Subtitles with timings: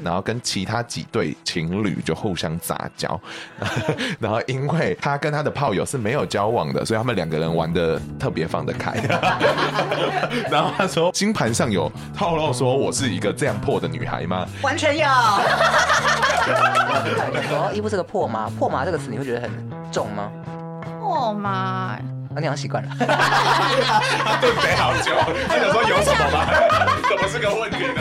[0.00, 3.20] 然后跟其他几对情侣就互相杂交，
[4.18, 8.92] 然后因为他跟他的炮友是没有交往的，所以他们两个人玩的特别放得开。
[10.50, 14.46] 然后他说星盘上有透露说我是一个这样破的女孩吗？
[14.62, 15.04] 完全有。
[17.48, 18.50] 说伊布是个破吗？
[18.58, 19.50] 破麻这个词你会觉得很
[19.92, 20.30] 重吗？
[21.00, 21.98] 破麻。
[22.34, 22.88] 那你好习惯了。
[22.98, 25.12] 他顿背好久，
[25.46, 26.46] 他想说有什么吗？
[27.10, 28.00] 怎么是个问题呢？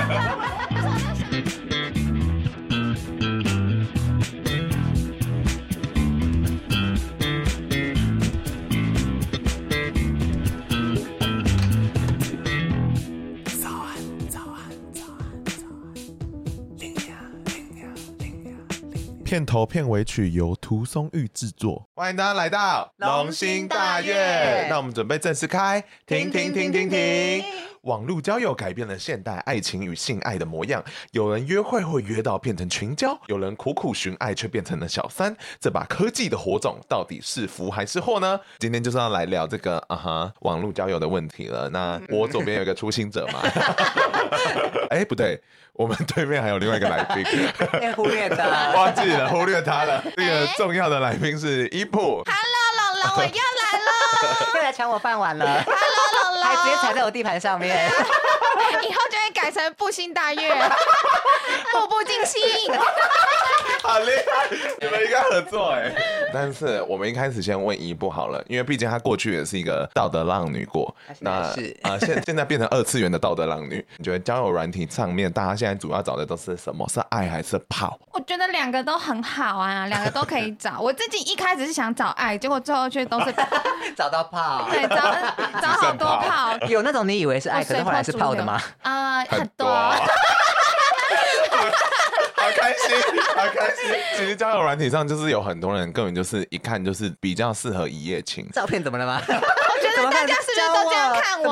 [19.32, 24.68] 片头片尾曲由涂松玉制作，欢迎大家来到龙兴大悦。
[24.70, 27.42] 那我们准备正式开，停停停停停。
[27.82, 35.36] 网络交友改变了现代爱情与性爱的模样，有人约会会约到变成群交，有人苦苦寻爱却变成了小三。
[35.60, 38.40] 这把科技的火种到底是福还是祸呢？
[38.60, 41.68] 今天就是要来聊这个啊哈网络交友的问题了。
[41.70, 43.40] 那我左边有一个初心者嘛？
[44.92, 45.42] 哎、欸，不对。
[45.74, 47.26] 我们对面还有另外一个来宾，
[47.96, 50.04] 忽略他， 忘记了，忽略他了。
[50.18, 52.22] 这个重要的来宾是伊布。
[52.26, 52.71] Hello，
[53.02, 53.90] 龙龙，我又来了，
[54.56, 55.46] 又来抢我饭碗了。
[55.66, 57.90] Hello，老老，还直接踩在我地盘上面。
[58.84, 60.56] 以后就会改成步行大悦，
[61.72, 62.42] 步步惊心。
[63.82, 65.92] 好厉害，你们应该合作哎。
[66.34, 70.94] 但是我们一开始先问一不好了，因为毕竟她过去也是一个道德浪女过。
[71.20, 73.86] 那是啊，现现在变成二次元的道德浪女。
[73.98, 76.88] 你觉得交友软体上面，大家现在主要找的都是什么？
[76.90, 77.98] 是爱还是泡？
[78.12, 80.80] 我觉得两个都很好啊，两个都可以找。
[80.80, 83.34] 我自己一开始是想找爱，结果最后却都是
[83.98, 84.68] 找到泡。
[84.72, 84.96] 对，找
[85.62, 86.56] 找好多泡。
[86.68, 88.62] 有那种你以为是爱，可是后来是炮的吗？
[88.84, 89.68] 啊、呃，很多。
[89.68, 89.96] 好
[92.58, 92.96] 开心，
[93.42, 93.96] 好开心！
[94.16, 98.48] 其实交友软体上就是有很多人根本就是一看就是比较适合一夜情。
[98.52, 99.22] 照片怎么了吗？
[99.28, 101.52] 我觉得大家是不是都这样看我？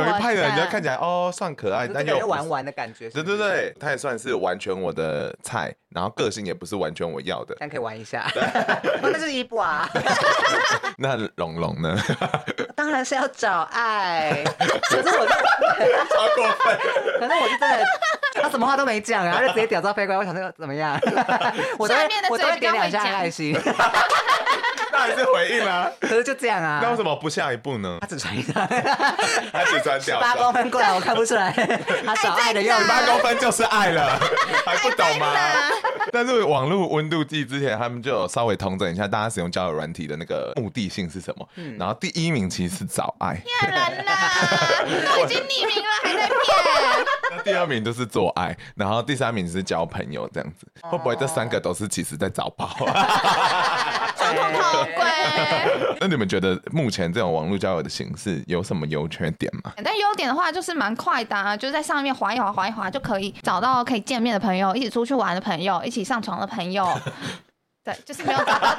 [0.00, 3.10] 有一派的人就看起来哦，算可爱，但又玩玩的感觉。
[3.10, 7.54] 对对对，他也算是完全我的菜，然后个性也不是完全我要的。
[7.60, 8.26] 但可以玩一下。
[9.02, 9.88] 那是伊布啊。
[10.96, 11.96] 那龙龙呢？
[12.74, 14.42] 当然是要找爱。
[14.88, 16.78] 可是我超过分。
[17.18, 17.84] 可是我是真的。
[18.42, 20.18] 他什么话都没讲然后就直接屌照飞过来。
[20.18, 20.98] 我想说怎么样？
[21.78, 21.94] 我 都
[22.30, 23.56] 我都会点两下爱心。
[25.00, 25.90] 那还是回应啦。
[26.00, 26.80] 可是就这样啊。
[26.82, 27.98] 那为什么不下一步呢？
[28.00, 30.20] 他只传一张，他只传掉。
[30.20, 31.50] 八公分过来，我看不出来。
[32.04, 32.86] 他找爱的样子。
[32.86, 34.20] 八公分就是爱了，
[34.66, 35.32] 还不懂吗？
[36.12, 41.48] 但是网络温度计之前他们就有稍微统整一下，大家使用交友软体的那个目的性是什么？
[41.78, 43.40] 然后第一名其实是找爱。
[43.60, 44.12] 骗人啦！
[45.16, 46.36] 都已经匿名了，还在骗。
[47.30, 52.68] 那第二名就是做爱，然后第三名是交朋友，这样子会不会这三个都是其实在找炮？
[54.34, 55.96] 偷偷偷窥。
[56.00, 59.72] 那你们觉得目前这种网络交友的形式有什么优缺点吗？
[59.84, 66.88] 但优点的话就是蛮快的啊，就是在上面滑一滑滑一滑就可以找到可以见面的朋友，一起出去玩的朋友，一起上床的朋友。
[67.82, 68.76] 对，就是没有找到，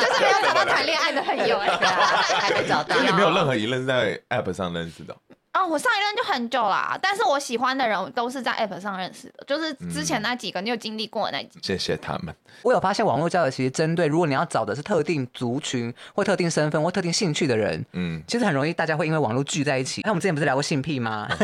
[0.00, 2.94] 就是没有找到谈恋爱的朋友，还没找到。
[2.96, 5.12] 所以你没有任何一任是在 App 上认识的。
[5.12, 5.27] 哦，
[5.68, 11.60] 我上一任就很久啦，但是我喜欢的人都是在 App 上认识的，就是之前那几个你有经历过那几个。
[11.62, 12.34] 谢谢他们。
[12.62, 20.00] 我有发现网络交友其实针对，如果你要找的是特定族群或特定身份或特定兴趣的人，嗯，其实很容易大家会因为网络聚在一起。
[20.04, 21.28] 那我们之前不是聊过性癖吗？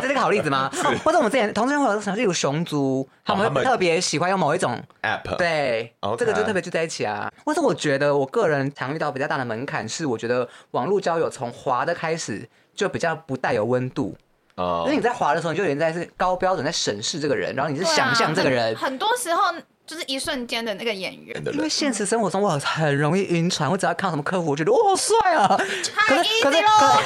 [0.00, 0.70] 这是个好例子吗？
[1.02, 7.32] 或者我们之前同时会有例如熊族，他们会特别喜欢用某一种 App，对，这个就特别聚在一起啊。
[7.44, 12.48] 或者我觉得我个人常遇到比较大的门槛是，我觉得网络交友从滑的开始。
[12.76, 14.14] 就比较不带有温度，
[14.56, 19.42] 哦，因为你在滑的时候，你就有点在是高标准在审视这个人，然后你是想象这个人，啊很，很多时候。
[19.86, 25.56] 就是一瞬间的那个演员，因为现实生活中我很容易晕船，我只要看什么客服，我觉得哇好帅啊！
[25.94, 27.00] 太 easy 了，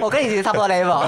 [0.00, 1.06] 我跟你其实差不多 level，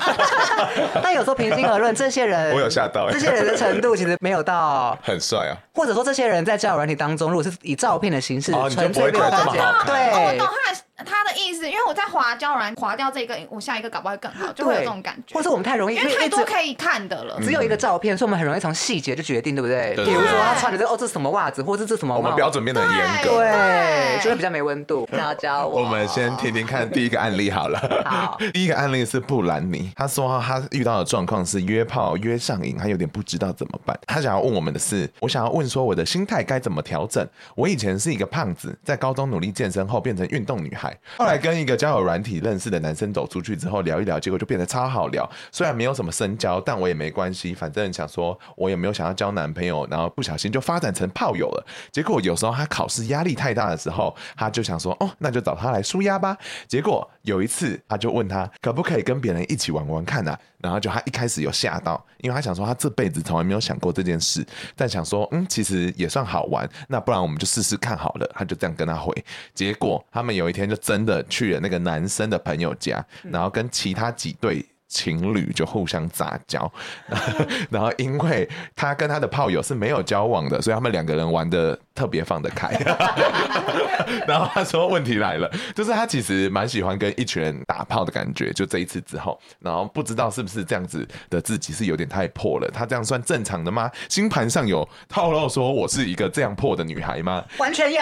[1.03, 15.35] 但有时候平心而论，这些人我有吓到，这些人的程度其实没有到很帅啊，或者说这些人在交友软体当中，如果是以照片的形式纯粹没有这么好，对，我懂他他的意思，因为我在滑交友软体滑掉这个，我下一个搞不好会更好，就会有这种感觉。
[15.35, 19.95] 或者我们太容易，因为太多可以看的了，只有一个照片，所以我们很容易从细节就决定，对不对？
[20.05, 20.45] 比如说。
[20.45, 22.15] 他穿的这哦，这是什么袜子，或者这是什么？
[22.15, 25.09] 我们标准变得很严格，对，就会比较没温度。
[25.13, 25.83] 要教我。
[25.83, 27.79] 我们先听听看第一个案例好了。
[28.05, 33.99] 好， 第一个案例是布兰妮，他说他遇到的状况是约炮约上瘾，他有点不知道怎么办。
[34.07, 37.27] 他想要问我们的是，我想要问说我的心态该怎么调整？
[37.55, 40.84] 我以前是一个胖子，在高中努力健身后变成运动女孩。
[41.17, 45.29] 后来跟一个交友软体认识的男生走出去之后聊一聊，结果就变得超好聊。
[45.53, 51.67] 虽然没有什么深交，但我也没关系，反正想说我也没有想要交男朋友，然后不小心就发展成炮友了。
[51.93, 56.37] 结果有时候他考试压力太大的时候，他就想说哦，那就找他来舒压吧。
[56.67, 60.39] 结果有一次他就问他可不可以跟别人一起玩玩看啊？
[60.65, 64.43] 然后就他一开始有吓到，因为他想说他这辈子从来没有想过这件事，
[64.75, 68.27] 但想说嗯，其实也算好玩，那不然我们就试试看好了。
[68.35, 69.13] 他就这样跟他回，
[69.53, 74.65] 结果他们有一天就真的去了那个男生的朋友家，然后跟其他几对。
[74.95, 76.73] 情侣就互相杂交，
[77.69, 82.71] 然后因为他跟他的炮友是没有交往的，所以他们两个人玩得特别放得开。
[84.27, 88.53] 然后他说问题来了，就是他其实蛮喜欢跟一群人打炮的感觉。
[88.53, 92.71] 就这一次之后，然后不知道是不是这样子的自己是有点太破了。
[92.73, 93.91] 他这样算正常的吗？
[94.09, 97.45] 星盘上有透露说我是一个这样破的女孩吗？
[97.59, 98.01] 完全有。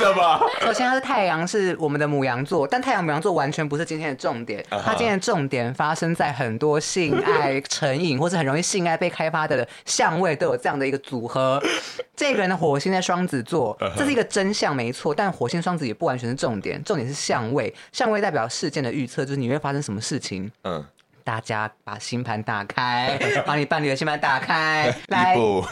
[0.60, 4.64] 首先，他的太阳是我们的母羊座，但太阳母羊座完全不是今天的重点。
[4.70, 11.62] 他今天的重点发生在很多性爱成瘾或是很容易性爱被开发的相位都有这样的一个组合。
[12.16, 17.72] 这个人的火星在双子座，这是一个真相没错，但火星双子也不完全是重点，重点是相位。
[17.92, 20.50] 相位代表事件的预测，就是你会发生什么事情。
[20.64, 20.84] 嗯。
[21.24, 24.94] 大家把星盘打开， 把你伴侣的星盘打开。
[25.08, 25.64] 来，火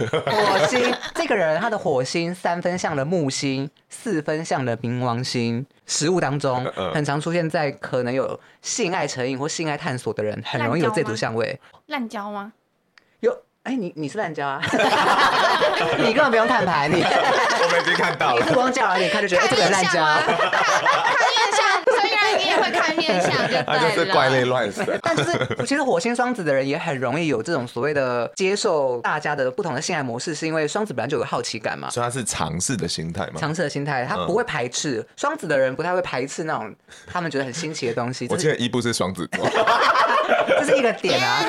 [0.69, 6.65] 星这个人，他的火星三分相的木星，四分相的冥王星，食物当中
[6.95, 11.61] 很常出现在可能有性爱成瘾或性爱探索的人，很容易有这组相位。
[11.87, 12.53] 滥交吗？
[13.21, 13.33] 有，
[13.65, 14.63] 哎、欸，你你是滥交啊？
[15.99, 20.05] 你根本不用看牌，你我们已经看到了， 你是光叫而已，看就觉得哎，这个人滥交。
[23.09, 23.73] 你也会看面相，就。
[23.73, 24.87] 他就是怪力乱神。
[25.03, 31.91] 但就是，其实火星双子的人也很容易有这种所谓的接受大家的不同的性爱模式，是因为双子本来就有好奇感嘛。
[31.91, 33.41] 所以他是尝试的心态嘛？
[33.41, 35.07] 尝试的心态，他不会排斥。
[35.17, 36.75] 双、嗯、子的人不太会排斥那种
[37.07, 38.27] 他们觉得很新奇的东西。
[38.31, 39.49] 我记得伊布是双子座，
[40.61, 41.45] 这是一个点啊。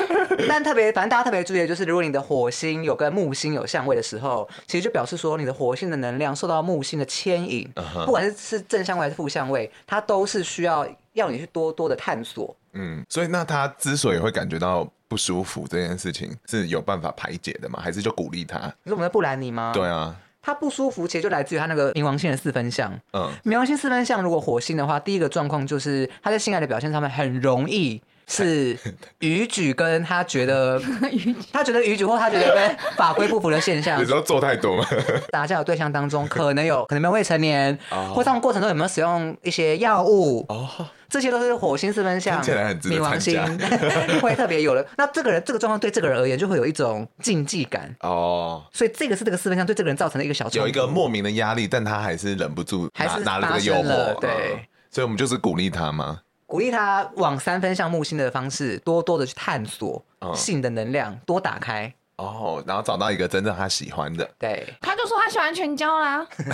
[0.48, 7.68] 但特别，反正大家特别注意的就是，如果你的火星有跟木星有相位的时候，其实就表示说你的火星的能量受到木星的牵引，
[8.06, 10.86] 不管是是正相位还是负相位，它都是需要。
[11.20, 17.78] 要你去多多的探索，嗯，所以那他之所以会感觉到不舒服这件事情是有办法排解的吗？
[17.82, 18.58] 还是就鼓励他？
[18.82, 19.72] 你说我们的布兰妮吗？
[19.74, 22.92] 对啊，他不舒服其实就来自于他那个冥王星的四分相。
[23.12, 28.02] 嗯，冥王星四分相如果火星的话，第一个状况就是他在性爱的表现上面很容易。
[28.32, 28.78] 是
[29.18, 30.80] 逾矩，跟他觉得
[31.52, 33.98] 他觉得逾矩，或他觉得跟法规不符的现象。
[33.98, 34.86] 有时候做太多吗？
[35.32, 37.76] 打架的对象当中可能有可能没有未成年，
[38.14, 40.46] 或他们过程中有没有使用一些药物？
[40.48, 40.68] 哦，
[41.10, 43.38] 这些都是火星四分相，冥王星
[44.22, 44.86] 会特别有的。
[44.96, 48.64] 那这个人这个状况对这个人而言就会有一种禁忌感哦。
[48.72, 54.18] 所以这个是这个四分相对这个人造成的一个小有一个莫名的压力，但他还是忍不住拿还是拿了个诱惑。
[54.20, 56.20] 对，所以我们就是鼓励他嘛。
[56.46, 60.04] 鼓励他往三分相木星的方式，多多的去探索
[60.34, 61.92] 性的能量，嗯、多打开。
[62.16, 64.66] 哦，然后找到一个真正他喜欢的，对，
[65.10, 66.24] 说他喜欢全交啦，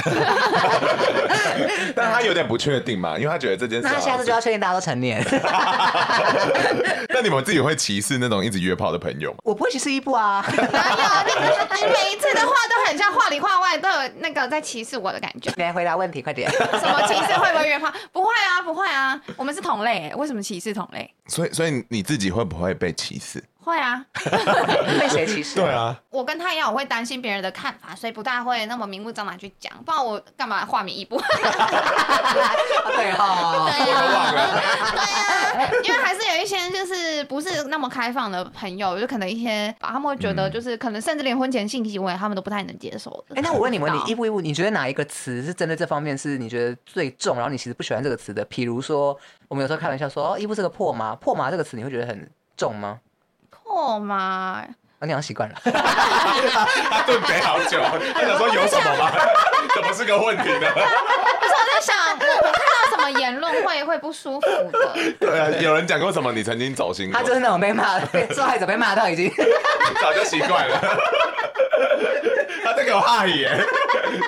[1.94, 5.23] 但他有点不确定嘛，因为他觉得这件事，那他下次就要确定大家都成年。
[7.11, 9.37] 那你们自己会歧视那种一直约炮的朋友吗？
[9.44, 10.62] 我不会歧视一部啊，哪有？
[11.76, 15.52] 你你每一次的话都很像话里话外都有那个在歧视我的感觉。
[15.56, 16.50] 来回答问题，快点。
[16.50, 17.35] 什么歧视？
[17.38, 17.93] 会不会约炮？
[18.12, 21.12] 不会啊，不会啊，我们是同类，为什么歧视同类？
[21.26, 23.44] 所以，所以你自己会不会被歧视？
[23.62, 24.02] 会啊，
[25.00, 25.57] 被谁歧视？
[25.57, 29.73] 对啊，我跟他一样，我会担心别人的看法，所以不大会那么明目张胆去讲。
[29.85, 31.21] 不然我干嘛画面一部？
[32.97, 43.35] 对哈，对啊，因为还是有一些就是不是那么开放的朋友，就可能一些他们会觉得就是可能甚至连婚前性行为他们都不太能接受的。
[43.35, 48.47] 哎、欸，那我问你，们你，一步一步，你觉得哪一个词是针对这方面是你觉得最重，然后你其实不喜欢这个词的？
[48.47, 53.00] 譬如说，我们有时候开玩笑说，哦，一步是个破麻，破麻这个词你会觉得很重吗？
[53.50, 54.65] 破麻，
[54.99, 55.55] 我那样习惯了。
[55.65, 57.79] 他顿北好久，
[58.15, 59.12] 他想说有什么吗？
[59.75, 60.71] 怎么是个问题呢？
[60.73, 65.12] 不是我在想，我看到什么言论会会不舒服的？
[65.21, 66.33] 对啊，有人讲过什么？
[66.33, 67.21] 你曾经走心过？
[67.21, 69.31] 他就是那种被骂、被受害者被骂到已经
[70.00, 70.81] 早就习惯了。
[72.65, 73.50] 他在给我哈伊耶，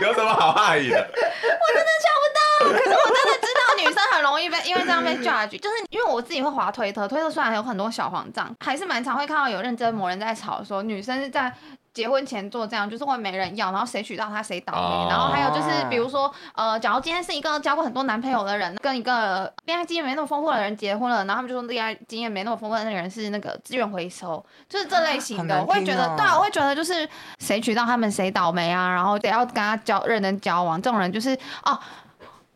[0.02, 0.98] 有什么好哈伊的？
[0.98, 3.37] 我真的想不到，可是我真的
[3.78, 11.52] 女生很容易被因为这样被 judge， 就是因为我自己会滑推特，推特虽然有很多小黄账，还是蛮常会看到有认真某人在吵说女生是在。
[11.94, 14.78] 结婚前做这样，就是会没人要，然后谁娶到她谁倒霉。
[14.78, 27.08] 哦、然后还有就是，比如说，呃，假如今天是一个交过很多男朋友的人，跟一个恋爱经验没那么丰富的人结婚了，然后他们就说恋爱经验没那么丰富的那个人是那个资源回收，就是这类型的，啊哦、我会觉得，对啊，我会觉得就是
[27.40, 31.76] 谁娶到他们谁倒霉啊，然后得要跟他交认真交往，这种人就是哦。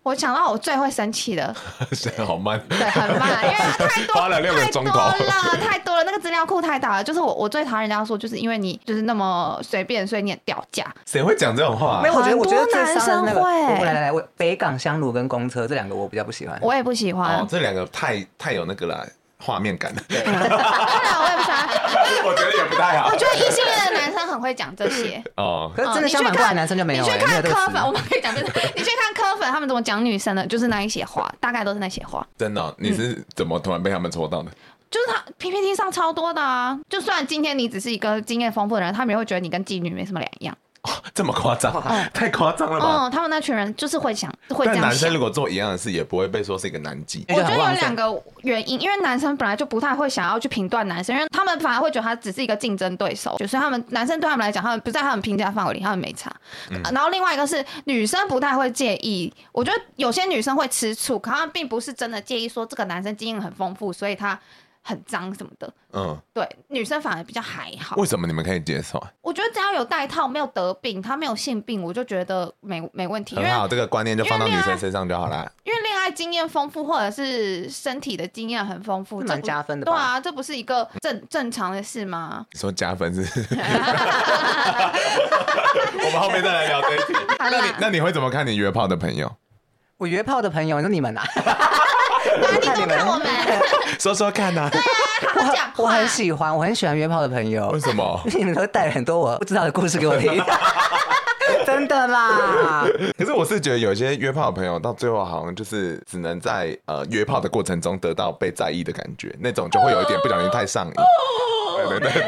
[0.03, 1.55] 我想到我最会生气的，
[1.95, 5.33] 真的好慢，对，很慢，因为他太多， 花了六个钟头，太多了，
[5.65, 7.05] 太多了，那个资料库太大了。
[7.05, 10.85] 就是我，我最讨厌人家说，就是因为你就是那么随便，所以你也掉价。
[11.07, 12.01] 谁会讲这种话？
[12.03, 13.85] 没有，我觉得，我觉得男生会。
[13.85, 17.39] 来来来，我北港香炉跟公车这两个我比较不喜欢，我也不喜欢。
[17.39, 19.07] 哦，这两个太太有那个了。
[19.43, 20.41] 画面感当然
[21.21, 21.69] 我也不喜欢。
[22.25, 23.09] 我觉得也不太好。
[23.09, 27.05] 我觉得异性恋的男生很会讲这些哦，可是真的相反过来男生就没有。
[27.05, 28.49] 你去看科粉，我们可以讲这个。
[28.77, 32.27] 你去看科粉，他们怎么讲女生的，就是那一些话，大概都是那些话。
[32.39, 34.51] 真的，你是怎么突然被他们戳到的？
[34.91, 40.57] 就是他 PPT 上超多的啊，就算今天你只是一个经验丰富的人，他们也会觉得你跟妓女没什么两样。
[40.83, 41.73] 哦，这么夸张，
[42.13, 43.07] 太夸张了吧？
[43.07, 44.83] 嗯，他们那群人就是会想，会这样想。
[44.83, 47.23] 但男生如果做一样的事，也不会被说是一个男妓。
[47.29, 56.35] 我觉得有两个原因，因为男生本来就不太会想要去评断男生，因为他们反而会觉得他只是一个竞争对手，就是他们男生对他们来讲，他们不在他们评价范围里，他们没差。
[56.71, 56.83] 嗯。
[56.93, 64.37] 然后另外一个是女生不太会介意，我觉得有些女生会吃醋，可他们并不是真的介意说这个男生经验很丰富，所以他。
[64.83, 67.97] 很脏什么的，嗯，对，女生反而比较还好。
[67.97, 69.03] 为什么你们可以接受？
[69.21, 73.37] 我觉得只要有带套，没有得病，她没有性病，我就觉得没没问题。
[73.37, 75.51] 很好，这个观念就放到女生身上就好了。
[75.65, 79.93] 因为恋爱经验丰富，或者是身体的经验很丰富，蛮加分的吧。
[79.93, 82.45] 对啊，这不是一个正正常的事吗？
[82.53, 83.23] 你说加分是？
[85.95, 87.15] 我们后面再来聊这一题。
[87.39, 89.33] 那你那你会怎么看你约炮的朋友？
[89.99, 91.23] 我约炮的朋友，是你们啊？
[92.41, 93.27] 哪里都看我们，
[93.99, 94.71] 说说看呐、啊。
[94.71, 94.85] 对啊，
[95.47, 95.73] 好讲。
[95.77, 97.69] 我很喜欢，我很喜欢约炮的朋友。
[97.71, 98.21] 为什么？
[98.27, 100.43] 因为你们都会带很多我不知道的故事给我听。
[101.67, 102.85] 真的啦。
[103.17, 110.93] 可是我是觉得有些约炮的朋友到最后好像就是只能在呃约炮的过程中得到被在意的感觉，那种就会有一点不小心太上瘾。
[111.89, 112.23] 对对对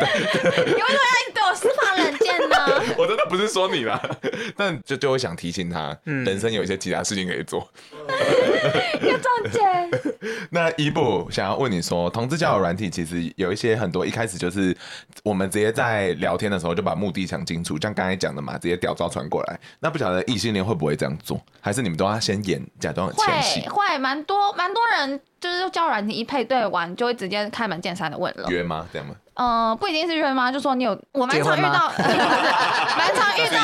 [0.52, 0.64] 对。
[0.66, 2.12] 因为他对我司法冷
[2.98, 4.00] 我真的不是说你啦，
[4.56, 7.68] 但就就会想提醒他，人生有一些其他事情可以做。
[9.02, 9.62] 要中奖。
[10.50, 14.76] 那伊布想要问你说，同志交友软体其实有一些很多，一开始就是
[15.22, 19.58] 我们直接在聊天的时候就把目的想清楚，像刚才讲的嘛，直接屌照传过来。
[19.80, 23.08] 那不晓得异性恋会不会这样做，还是你们都要先演假装？
[23.08, 23.24] 会
[23.68, 28.86] 会，蛮多蛮多人就是交友软体一配对完，就会直接开门见山的问了，约吗？
[28.92, 29.14] 这样吗？
[29.34, 30.52] 嗯、呃，不一定是约吗？
[30.52, 31.92] 就说你有，我蛮常遇到，
[32.96, 33.58] 蛮常遇到，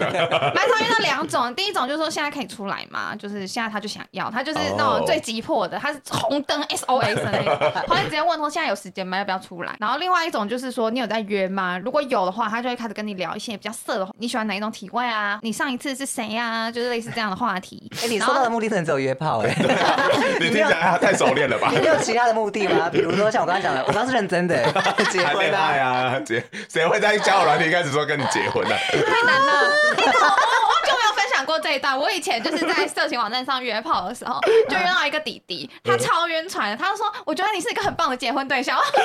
[0.54, 1.54] 蛮常遇到两种。
[1.54, 3.14] 第一种就是说现在可以出来嘛？
[3.16, 9.18] 就是现在他就想要，他就是那种最急迫的，他是红灯 SOS 的那种，他会直接问说现在有时间吗？
[9.18, 9.74] 要不要出来？
[9.78, 11.78] 然后另外一种就是说你有在约吗？
[11.78, 15.38] 如果有的话，他就会开始跟你聊一些比较色的，你喜欢哪一种体位啊？
[15.42, 16.70] 你上一次是谁啊？
[16.70, 17.90] 就是类似这样的话题。
[17.96, 21.68] 哎、欸，你说到的目的可能只有约炮哎、欸， 你听起来太熟练了吧？
[21.72, 22.88] 你没有其他的目的吗？
[22.90, 24.72] 比如说像我刚才讲的，我刚是认真的、欸。
[25.22, 28.80] 谈恋爱啊，结谁会在交友软体一开始说跟你结婚了、啊？
[29.06, 29.52] 太难了。
[31.44, 31.98] 过这一段。
[31.98, 36.76] 我以前就是在色情网站上约炮的时候，就约到一个弟弟，他超晕船的。
[36.76, 38.76] 他就说：“我觉得你是一个很棒的结婚对象。
[38.80, 39.02] ”我就才上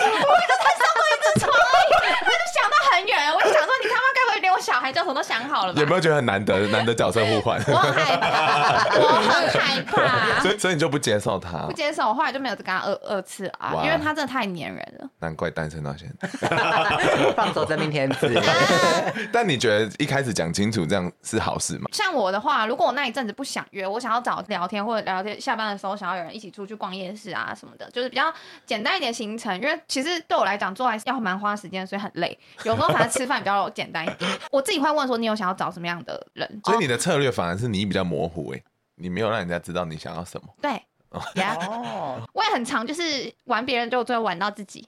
[0.96, 1.52] 过一次床，
[2.02, 3.34] 他就想到很远。
[3.34, 6.58] 我就想说：“你他妈该不会连我小孩叫什么都想好了吧？”有没有觉得很难得？
[6.68, 7.62] 难得角色互换。
[7.68, 10.42] 我很害怕，我很害怕。
[10.42, 11.66] 所以所以你就不接受他？
[11.68, 15.10] 不接受，我后来就没有再跟他二二次啊，因为他真的太黏人了。
[15.20, 16.28] 难怪单身到现在。
[17.36, 18.42] 放手真命天子。
[19.32, 21.86] 但你觉得一开始讲清楚这样是好事吗？
[21.92, 28.34] 像我的话，如果我那一阵子不想约，我想要找聊天或者聊天，下班的时候想要有人一起出去逛夜市啊什么的，就是比较
[28.66, 29.56] 简单一点行程。
[29.60, 32.38] 因为其实对我来讲，做还是要蛮花时间，所以很累。
[32.64, 34.30] 有时候反正吃饭比较简单一点。
[34.52, 36.62] 我自己会问说，你有想要找什么样的人？
[36.66, 38.64] 所以你的策略反而是你比较模糊哎、欸，
[38.96, 40.48] 你没有让人家知道你想要什么。
[40.62, 40.82] 对。
[41.36, 42.20] 呀， Yeah.
[42.34, 44.88] 我也很常，就是玩别人，就最后玩到自己。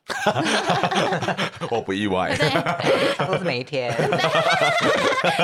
[1.69, 2.49] 我不意外，对，
[3.15, 3.93] 差不多是每一天，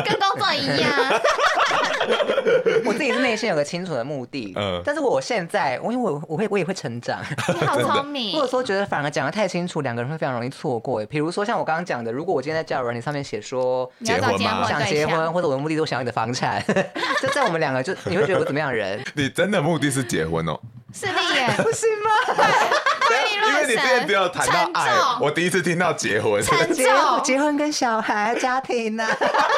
[0.05, 0.91] 跟工作一样。
[2.85, 7.19] 我自己是内心有个清楚的目的，嗯，但是我现在，我因为我我会我也会成长，
[7.53, 8.33] 你好聪明。
[8.33, 11.03] 或者说觉得反而讲的太清楚，两个人会非常容易错过。
[11.05, 14.67] 比如说像我刚刚讲的，如果我今天在交友软件上面写说结婚吗？
[14.67, 16.63] 想结婚，或者我的目的都想要你的房产，
[17.21, 19.03] 就在我们两个就你会觉得我怎么样的人？
[19.15, 20.59] 你真的目的是结婚哦？
[20.97, 22.09] 是你耶， 不是吗？
[23.47, 26.41] 因为你之前只有谈到爱，我第一次听到结婚，
[26.73, 26.87] 结
[27.23, 29.05] 结婚跟小孩家庭呢，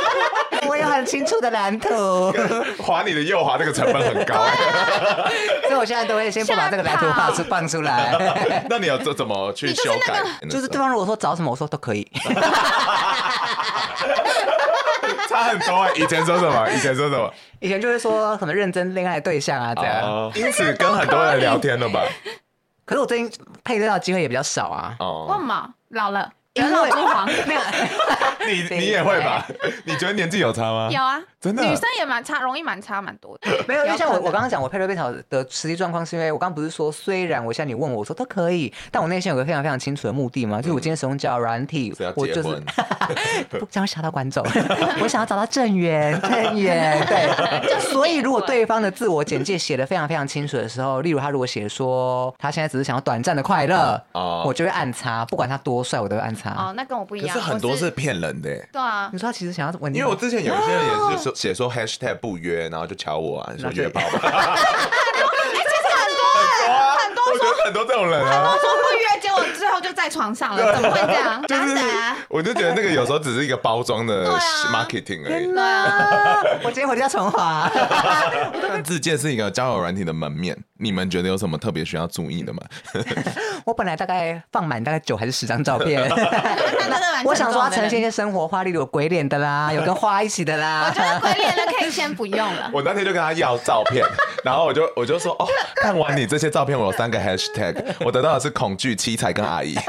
[0.67, 2.34] 我有很清楚的蓝图。
[2.82, 4.46] 划你的右滑，这个成本很高，
[5.63, 8.65] 所以我现在都会先不把这个蓝图画出放出来。
[8.70, 10.24] 那你要怎怎么去修改？
[10.50, 12.10] 就是对方如果说找什么，我说都可以。
[15.29, 16.01] 差很多哎、欸！
[16.03, 16.69] 以前说什么？
[16.71, 17.33] 以前说什么？
[17.59, 20.01] 以前就会说什么认真恋爱对象啊，这样。
[20.01, 22.03] 哦， 因此跟很多人聊天了吧？
[22.85, 23.31] 可是我最近
[23.63, 24.95] 配对到机会也比较少啊。
[24.99, 25.73] 哦，为什么？
[25.89, 26.29] 老了。
[26.57, 27.27] 人老珠黄，
[28.47, 29.45] 你你也会吧？
[29.85, 30.89] 你觉得年纪有差吗？
[30.91, 33.49] 有啊，真的，女生也蛮差，容易蛮差蛮多的。
[33.67, 42.49] 没有，因为像我我刚刚讲我配对被讨的实际状况，是因为我刚刚不是说，虽然我现在你问我，我说都可以，但我内心有个非常非常清楚的目的嘛，就是我今天使用交友软体，我就是
[43.59, 44.45] 不想要吓到观众，
[45.01, 47.05] 我想要找到正缘，正缘。
[47.07, 54.01] 对，所以如果对方的自我简介写的非常非常清楚的时候，例如他如果写说他现在只是想要短暂的快乐，
[54.45, 56.61] 我就会暗插，不管他多帅，我都会按叉。
[56.61, 57.27] 哦，那跟我不一样。
[57.35, 58.49] 可是很多是骗人的。
[58.71, 59.99] 对啊，你说他其实想要稳定。
[59.99, 64.01] 因为我之前有一些人也是说写说 hashtag 不约，然后就敲我啊，说约炮。
[64.07, 64.09] 哎，
[65.53, 66.21] 其实很多
[66.67, 71.41] 哎，很多说很多这种人啊，很多说不约，结果最后就在床上了，怎么会这样？
[71.47, 71.77] 就是，
[72.29, 74.29] 我就觉得那个有时候只是一个包装的
[74.71, 75.51] marketing 而已。
[75.51, 77.69] 对啊，我今天回家重滑。
[78.61, 82.62] 但自介是一个交友软体的门面，你们觉得有什么特别需要注意的吗？
[83.65, 86.01] 我本来大概放满大概九还是十张照片，
[87.25, 90.86] 我想说呈现一些生活花，例如有鬼脸的啦， 有跟花一起的啦。
[90.89, 92.69] 我觉得鬼脸的可以先不用了。
[92.74, 94.05] 我那天就跟他要照片，
[94.43, 99.74] 然后我就我就说哦，看完你这些照片，我有三个 hashtag，我得到的是恐惧、七彩跟阿姨。
[99.75, 99.84] 恐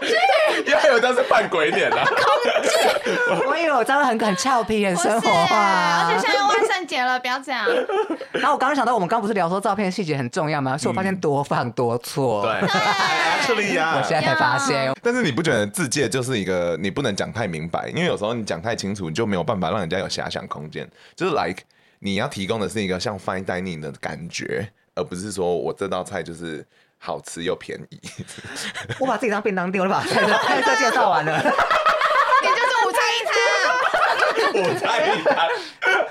[0.00, 0.14] 惧，
[0.66, 1.96] 因为有张是扮鬼脸的。
[3.48, 7.66] 我以为我长得很很俏皮，很生活化，而且现在又万圣节了，不要这样。
[8.32, 10.76] 然后我刚刚想到，我们刚不是聊说照片细节很重要吗？
[10.76, 12.42] 所以我发现多放多错。
[12.42, 14.92] 对，actually 呀，我现在才发现。
[15.02, 20.88] 但是你不觉得自介就是一个你不能讲太明白，因为有时候你讲太清楚，你就没有办法让人家有遐想空间。
[21.14, 21.62] 就是 like
[22.00, 26.66] 你要提供的是一个像 fine dining 的感觉，而不是说我这道菜就是
[26.98, 28.00] 好吃又便宜。
[28.98, 31.40] 我把自己当便当店，我就把菜 菜菜介绍完了。
[33.10, 33.32] 你就
[34.42, 35.48] 是五菜一汤，五菜一汤。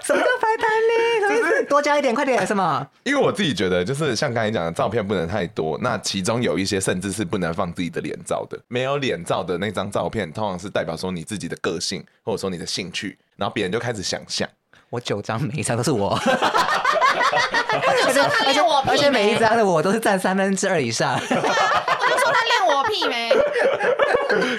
[0.03, 1.41] 什么叫 fine dining？
[1.41, 2.85] 就是多加一点，快点什么？
[3.03, 5.77] 因为我自己觉得，就是像刚才讲的，照片不能太多。
[5.81, 14.47] 那其中有一些甚至是不能放自己的脸照的，没有脸照的那张照片，通常是代表说你自己的个性，或者说你的兴趣，然后别人就开始想象。
[14.89, 16.15] 我九张每一张都是我，
[17.13, 21.13] 而且而且我而且每一张的我都是占三分之二以上。
[21.15, 23.31] 我就说他练我屁没。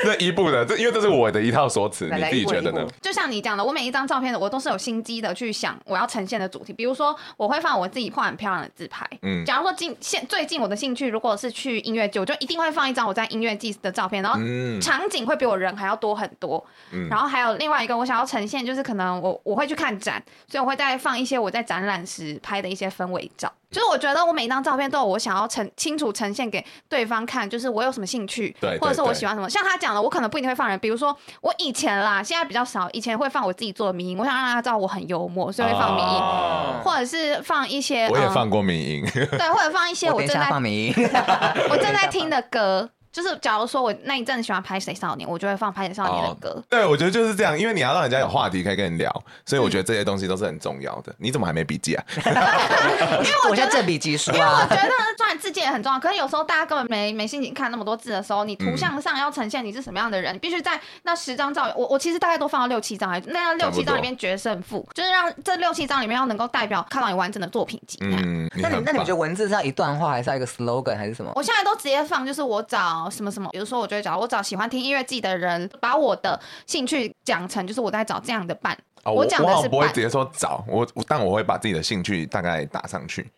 [0.04, 2.86] 那一步呢，这因为这是我的一套说辞，你自己觉得呢？
[3.02, 6.72] 就像你讲的，我每一张照片的我都是有心机的去想我要呈现的主题。
[6.72, 9.04] 比如说，我会放我自己画很漂亮的自拍。
[9.22, 14.38] 嗯，假如说近现最近我的兴趣如果是去音乐季，我就一定会放一张我在音乐季的照片，然后
[14.80, 16.64] 场景会比我人还要多很多。
[16.92, 23.50] 嗯，然后还有另外一个我想要呈现，就是可能我我会去看展，所以我会再放一些我在展览时拍的一些氛围照。
[23.70, 29.50] 就是我觉得我每一张照片都有我想要呈清楚呈现给对方看，就是我有什么兴趣，对，或者是我喜欢什么。
[29.50, 40.94] 像他讲的，我可能不一定会放人，比如说我以前啦，现在比较少，以前会放我自己做的迷音，我想让他知道我很幽默，所以会放迷因，或者是放一些我也放过迷音，对，或者放一些我正在放迷音，
[41.68, 42.90] 我正在听的歌。
[43.14, 46.50] 就是假如说我那一阵子喜欢拍谁少年，我就会放拍谁少年的歌。
[46.50, 49.08] Oh, 对，我觉得就是这样，因为你要让人家有话题可以跟你聊，
[49.46, 51.14] 所以我觉得这些东西都是很重要的。
[51.18, 52.04] 你怎么还没笔记啊？
[52.18, 54.34] 因为我觉得这笔记书啊。
[54.34, 56.00] 因为我觉得赚自己也很重要。
[56.00, 67.98] 可是有时候大家根本没没心情看那么多字的时候，你图像上要呈现你是什么样的人，嗯、必须在那十张照，我我其实大概都放到六七张，那六七张里面决胜负，就是让这六七张里面要能够代表看到你完整的作品集。
[68.00, 71.30] 嗯，那你那你觉得文字是要一段话，还是要一个 slogan，还是什么？
[71.36, 73.74] 我现在都直接放，就是我找什么什么，比如说。
[73.84, 78.74] 我就会找我找喜欢听音乐季的人，把我的兴趣讲成就是我在找这样的伴。
[79.02, 83.30] 哦、我讲的是不会直接说找我，但我会把自己的兴趣大概打上去。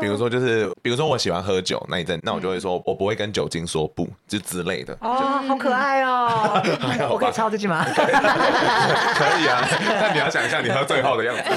[0.00, 4.96] 比如说，就是比如说，我喜欢喝酒那一阵，那我就会说，我不会跟酒精说不，就之类的。
[5.00, 6.62] 哦，好可爱哦！
[7.10, 7.84] 我可以抄这句吗？
[7.94, 8.02] 可
[9.38, 9.66] 以啊，
[10.00, 11.42] 但你要想一下你喝醉后的样子。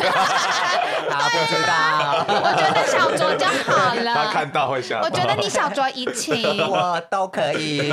[1.09, 2.25] 好，不知道。
[2.27, 4.13] 我觉得小酌就好了。
[4.13, 5.01] 他看到会笑。
[5.01, 7.89] 我觉得你小酌怡情，我都可以。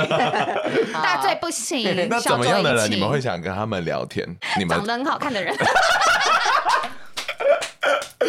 [0.93, 2.07] 大醉不行。
[2.09, 4.25] 那怎么样的人你们会想跟他们聊天？
[4.57, 5.55] 你们长得很好看的人。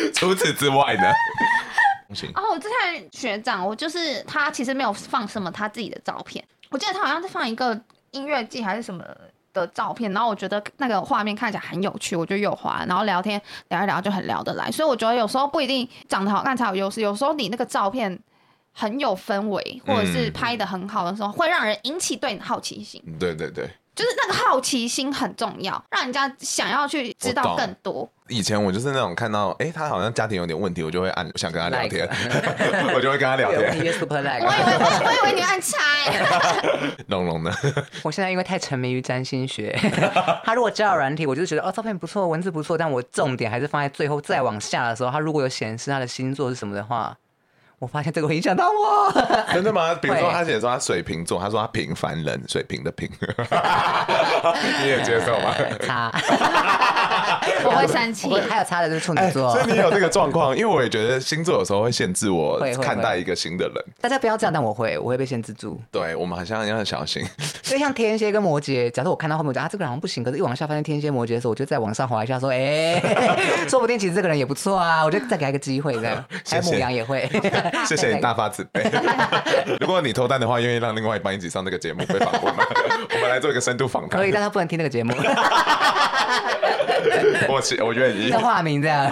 [0.14, 1.02] 除此之外呢？
[2.34, 6.42] 哦，我之前学长，我就是他，其实没有放什么他自己的照片。
[6.70, 7.78] 我记得他好像是放一个
[8.12, 9.04] 音乐季还是什么
[9.52, 14.70] 的照片，然后我觉得那个画面看起来很有趣，我就又滑，然后聊天聊一聊就很聊得来。
[14.70, 18.18] 所以我觉得有时候不一定长得好看才有优势，有时候你那个照片
[18.72, 23.02] 很有氛围，或者是拍的很好的时候，会让人引起对你的好奇心。
[23.20, 23.68] 对对对。
[23.98, 28.08] 就是那个好奇心很重要，让人家想要去知道更多。
[28.28, 32.92] 以前我就是那种看到，哎、欸，他好像家庭有点问题，我就会按想跟他聊天，like.
[32.94, 33.58] 我就会跟他聊天。
[33.66, 33.92] 我以为
[35.04, 35.76] 我以为你按猜。
[37.08, 37.52] 龙龙呢？
[38.04, 39.76] 我现在因为太沉迷于占星学，
[40.44, 47.16] 他如果交友软体，我就觉得哦，照片不错，文字不错，但我重点还是放在最后再往下的时候，他如果有显示他的星座是什么的话。
[47.78, 49.12] 我发现这个会影响到我，
[49.54, 49.94] 真的吗？
[50.02, 53.08] 比如说他写说他水瓶座，他说他平凡人，水瓶的平，
[54.82, 55.54] 你也接受吗？
[55.86, 56.10] 差，
[57.64, 58.28] 我会生气。
[58.48, 63.74] 还有差的就是处女座，欸，所以你有这个状况，因为我也觉得星座有时候会限制我 看待一个新的人。
[64.00, 65.80] 大家不要这样，但我会，我会被限制住。
[65.90, 67.24] 对，我们好像要很小心。
[67.62, 76.24] 所以像天蝎跟摩羯，假设我看到后面我觉得啊这个人好像不行，可是一往下发现天蝎摩羯的时候，我就再往上滑一下说，哎，欸，说不定其实这个人也不错啊，我就再给他一个机会这样。
[76.48, 77.28] 还有牡羊也会，
[77.86, 78.82] 谢谢你大发慈悲。
[79.80, 82.64] 如果你脱单的话，愿意让另外一半一起上这个节目被访问吗？
[83.14, 84.20] 我们来做一个深度访谈。
[84.20, 85.12] 可以，但他不能听那个节目。
[87.48, 88.28] 我我愿意。
[88.28, 89.10] 要化名这样。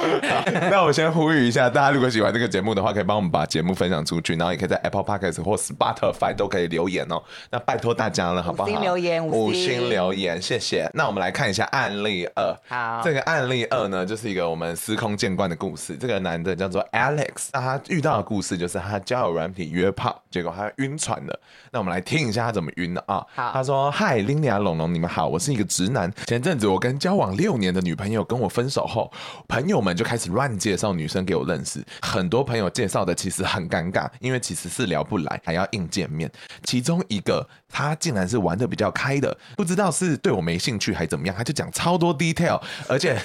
[0.70, 7.22] 那我先呼吁一下，大家如果喜欢这个节目的话，可以帮我们把节目分享出去，然后也可以在 Apple Podcast 或 Spotify 都可以留言哦。
[7.50, 8.68] 那拜托大家了，好不好？
[8.68, 10.88] 五星留言，五星留言，谢谢。
[10.94, 12.56] 那我们来看一下案例二。
[12.68, 15.96] 好，这个案例二呢，就是一个我们司空见惯的故事。
[15.96, 21.40] 这个男的叫做 Alex，那他遇到的故事就是他交友软体约炮，结果他晕船了。
[21.70, 23.24] 那我们来听一下他怎么晕的啊？
[23.34, 26.10] 好，他说：“嗨，林 a、龙龙，你们好，我是一个直男。
[26.26, 29.12] 前阵子我跟交往六年的女朋友跟我分手后，
[29.46, 31.80] 朋友们就开始乱介绍女生给我认识。
[32.02, 36.28] 很多朋友介绍的其实很尴尬，因为其实是聊不来，还要硬见面。
[36.64, 43.16] 其中一个他竟然是玩得比较开的，不知道是对我没兴趣还怎么样，他就讲超多 detail，而且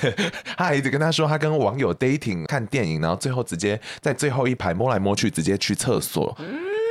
[0.57, 6.37] 他还一直跟他说他跟网友 dating 看电影，然后最后直接在最后一排摸来摸去，直接去厕所。”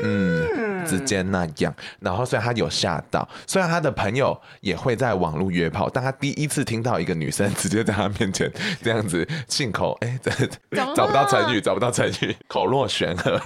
[0.03, 10.19] 嗯，直接那样，然后虽然他有吓到，虽然他的朋友也会在网络约炮，但他第一次听到一个女生直接在他面前这样子信口哎，
[10.95, 13.41] 找不到成语， 找不到成语，口若悬河，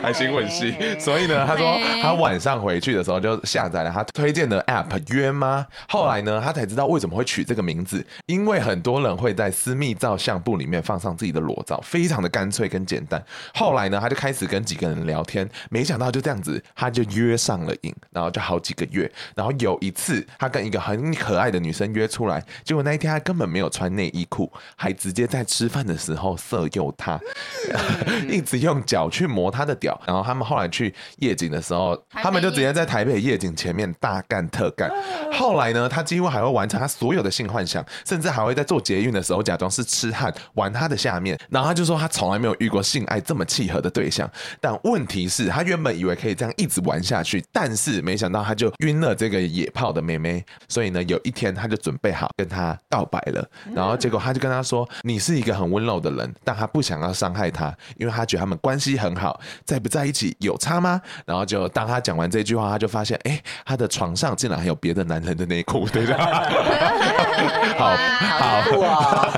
[0.00, 5.66] 还行吻戏，所以呢，他说他晚上回去的时候就下载了他推荐的 app 约吗？
[5.88, 13.20] 后来呢，他才知道为什么会取这个名字，因为很多人会在私密照相簿里面放上自己的裸照，非常的干脆跟简单。
[13.54, 14.82] 后来呢，他就开始跟几个。
[14.82, 19.10] 人聊天，没想到就这样子，他就约上了瘾，然后就好几个月。
[19.34, 27.18] 然后有一次，他跟一个很可爱的女生约出来，结果那一天他根本没有穿内衣裤，还直接在吃饭的时候色诱她，
[28.28, 29.98] 一直用脚去磨她的屌。
[30.06, 34.90] 然后他们后来去夜景的时候，他们就直接在台北夜景前面大干特干。
[35.32, 41.38] 后来呢，他几乎还会完成他所有的性幻想，甚至还会在做捷运的时候假装是痴汉玩他的下面。
[41.48, 44.30] 然后他就说他从来没有遇过性爱这么契合的对象，
[44.60, 44.78] 但。
[44.82, 50.44] 问题是，他原本以为可以这样一直玩下去，但是没想到他就晕了这个野炮的妹妹。
[50.68, 66.48] 所以呢，有一天他就准备好跟她告白了，然后结果他就跟她说：“你是一个很温柔的人，但他不想要伤害她，因为他觉得他们关系很好，在不在一起有差吗？”然后就当他讲完这句话，他就发现，哎，他的床上竟然还有别的男人的内裤，对吧？
[67.78, 67.96] 好
[68.36, 69.30] 好哇！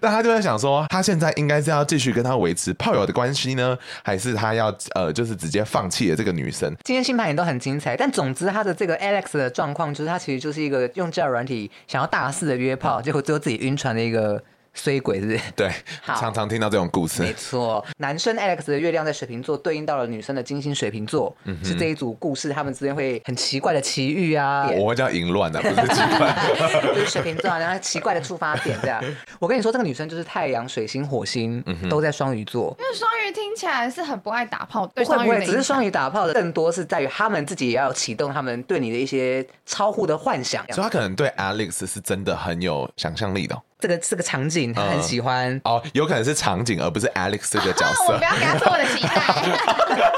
[0.00, 3.76] 但 他就在想说，他现在应该是要继续跟他维持炮友的关系呢？
[4.02, 6.74] 还是他要呃，就是直接放弃了这个女生。
[6.84, 14.42] 今天星盘也都很精彩，但总之他的这个 Alex 的状况，就是他其实就是一个用交友软体想要大肆的约炮，结果最后自己晕船的一个。
[14.76, 15.40] 衰鬼是不是？
[15.56, 15.72] 对，
[16.04, 17.22] 常常听到这种故事。
[17.22, 24.68] 没错，男生 Alex 的月亮在水瓶座，对应到了女生的金星水瓶座，嗯、是这一组故事，他们之间会很奇怪的奇遇啊。
[24.76, 26.36] 我会叫淫乱的，不是奇怪。
[26.94, 29.02] 就是水瓶座，然后奇怪的出发点这样。
[29.38, 32.76] 我跟你说，这个女生就是太阳、水星、火星都在双鱼座。
[32.78, 40.64] 因为双鱼听起来是很不爱打炮，对，不会不会，只是双鱼打炮的更多是在于他们自己也要启动他们对你的一些超乎的幻想。
[40.72, 43.56] 所以他可能对 Alex 是真的很有想象力的。
[43.78, 48.04] 这个这个场景他很喜欢、嗯、哦，有可能是场景，而不是 Alex 这个角色。
[48.12, 49.10] 我不要给他做我的期待。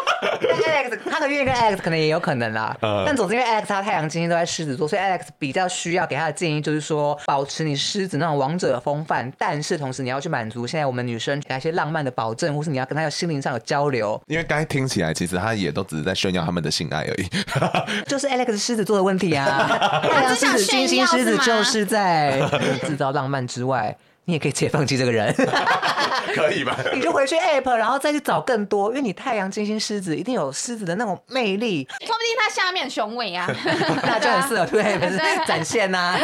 [0.68, 14.20] Alex 他的月跟 Alex 可能也有可能啦，嗯、但总之因为 Alex 他太阳金星都在狮子座，所以 Alex 比较需要给他的建议就是说，保持你狮子那种王者风范，但是同时你要去满足现在我们女生给他一些浪漫的保证，或是你要跟他有心灵上有交流。
[14.26, 17.28] 因为刚才听起来，其实他也都只是在炫耀他们的性爱而已。
[18.06, 19.68] 就是 Alex 狮子座的问题啊，
[20.02, 22.40] 太阳狮子、金星狮子就是在
[22.84, 23.96] 制造浪漫之外。
[24.28, 25.34] 你也可以直接放弃这个人，
[26.36, 26.76] 可以吧？
[26.92, 33.48] 你就回去 App，然后再去找更多，因为你太阳金星狮子一定有狮子的那种魅力，说不定他下面雄伟啊，
[34.04, 36.14] 那就很适合对 App 展现呐，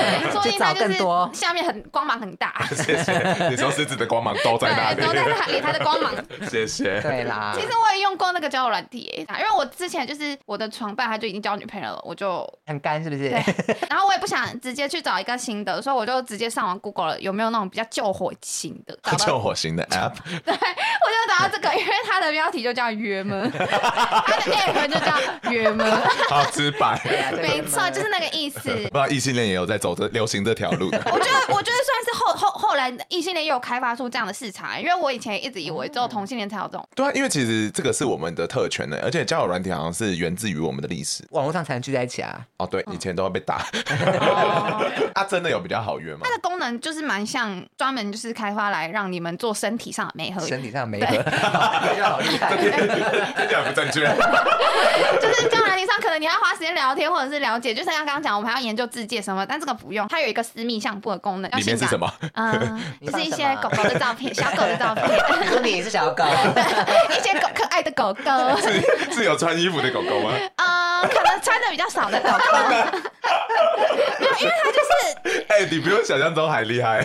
[0.43, 2.53] 去找更多，下面很光芒很大。
[2.77, 5.01] 谢谢，你说狮子的光芒都在哪里？
[5.01, 6.13] 都在理他的光芒。
[6.51, 7.01] 谢谢。
[7.01, 13.31] 对啦，其实我也用过那个交友软体，因为我之前就是我的床伴他就已经交女朋友了，我就很干，是不是？
[13.31, 13.43] 对。
[13.89, 20.15] 然后我也不想直接去找一个新的，所以我就直接上网 Google 了有没有那种比较救火型的， 救火型的 App。
[20.45, 25.85] 对，我就找到这个，因为它的标题就叫约吗， 它的 App 就叫约吗，
[26.29, 27.01] 好直白。
[27.41, 28.69] 没错，就是那个意思。
[28.69, 31.01] 不知道异性恋也有在走这流行这条路的。
[31.07, 36.85] 我觉得，我觉得算是后后后来异性恋也有开发出这样的市场，因为我以前一直以为只有同性恋才有这种。
[36.97, 42.41] 对啊，因为其实这个是我们的特权呢，而且交友软体好像是源自于我们的历史，网络上才能聚在一起啊。
[42.57, 43.67] 哦，对，以前都会被打。
[45.15, 46.21] 啊，真的有比较好约吗？
[46.25, 52.57] 它的功能就是蛮像专门就是开发来让你们做身体上的美合，身体上的美合，比较 好厉害。
[52.57, 54.07] 这样不正确。
[55.21, 61.51] 就是交友软体上可能你要花时间聊天或者是了解，就像刚刚讲，我们还要研究自介什么，但这个不用，它有一个私密相簿的功能。
[61.51, 62.09] 里面是什么？
[62.35, 65.05] 嗯， 就是一些狗狗的照片， 小狗的照片。
[65.63, 66.25] 你也是小狗。
[67.11, 68.61] 一些狗可爱的狗狗。
[68.61, 70.31] 是是有穿衣服的狗狗吗？
[70.57, 72.69] 嗯，可能穿的比较少的狗狗。
[72.69, 72.85] 没有，
[74.39, 75.45] 因为它就是。
[75.49, 77.05] 哎，你比我想象中还厉害。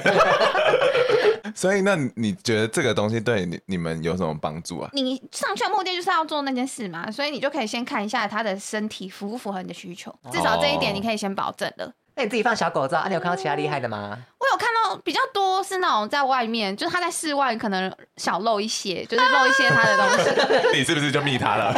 [1.56, 4.90] 所以，那你觉得这个东西对你你们有什么帮助啊？
[4.94, 11.92] 你上去的目的就是要做那件事嘛，所以你就可以先看一下他的身体符不符合你的需求，至少这一点你可以先保证的。
[12.20, 13.08] 那你自己放小狗照啊？
[13.08, 14.18] 你有看到其他厉害的吗？
[14.40, 20.30] 我有看到比较多是那种在外面，就是他在室外可能小露一些，就是露一些他的东西。
[20.78, 21.74] 你是不是就密他了？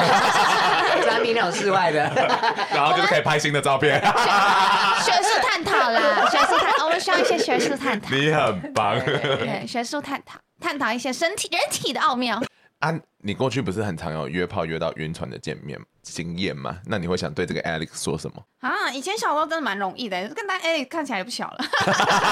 [1.06, 2.00] 专密那种室外的，
[2.74, 4.02] 然后就是可以拍新的照片。
[4.02, 8.10] 学术探讨啦，学术探，我们需要一些学术探讨。
[8.10, 9.00] 你很棒。
[9.00, 12.42] 对，学术探讨，探讨一些身体人体的奥妙。
[12.80, 16.78] 啊，你过去不是很常有约炮约到晕船的见面经验嘛？
[16.86, 18.44] 那你会想对这个 Alex 说什么？
[18.62, 21.66] 啊，以前小时候真的蛮容易的，跟他 Alex 看起来也不小了。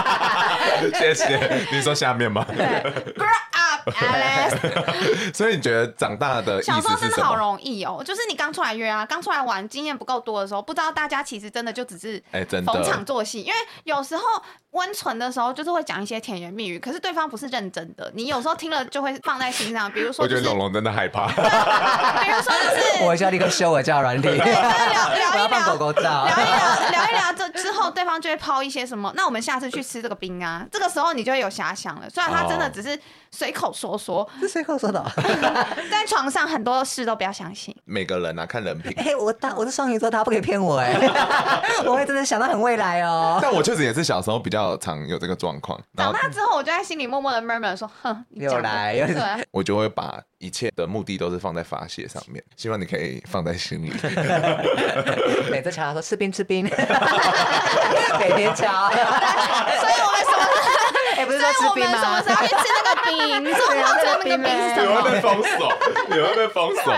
[0.97, 2.43] 谢谢，你说下面吗？
[2.47, 2.58] 对，
[3.15, 5.34] Grow up Alex。
[5.34, 14.23] 所以你觉得长大的小时候真的好容易哦，就是你刚出来约啊，刚出来玩，经验不够多的时候，不知道大家其实真的就只是 哎，真的逢场作戏，因为有时候。
[14.71, 19.91] 温存的时候，就是会讲一些甜言蜜语，可是对方不是认真的，你有时候听了就会放在心上。
[19.91, 21.25] 比如说、就是，我觉得龙龙真的害怕。
[21.34, 29.12] 比如说，就是我需要立刻修我叫软体，聊聊一聊狗狗照，聊一聊，聊一聊这之后，对方就会抛一些什么？
[29.15, 30.63] 那我们下次去吃这个冰啊？
[30.71, 32.08] 这个时候你就会有遐想了。
[32.08, 32.95] 虽然他真的只是
[33.32, 35.04] 随口说说，是随口说的。
[35.92, 37.76] 在床上很多事都不要相信。
[37.86, 38.94] 每个人啊，看人品。
[38.98, 40.96] 哎、欸，我大我是双鱼座，他不可以骗我哎，
[41.86, 43.39] 我会真的想到很未来哦。
[43.42, 44.70] 但我确实也是小时候比较。
[44.80, 53.91] 常有这个状况，长大之后我就在心里默默的 murmur 说：“哼，又来。”对，我就会把一切的目的都是放在发泄上面，希望你可以放在心里。
[55.52, 56.63] 每次瞧他说吃冰吃冰，
[58.19, 60.47] 每天瞧，所以我们什么？
[61.19, 61.97] 哎，不是说吃冰吗？
[61.99, 63.43] 什么时候去吃那个冰？
[63.43, 64.89] 你说要吃那个冰是什么？
[64.89, 66.95] 你会被封锁，你会被封锁。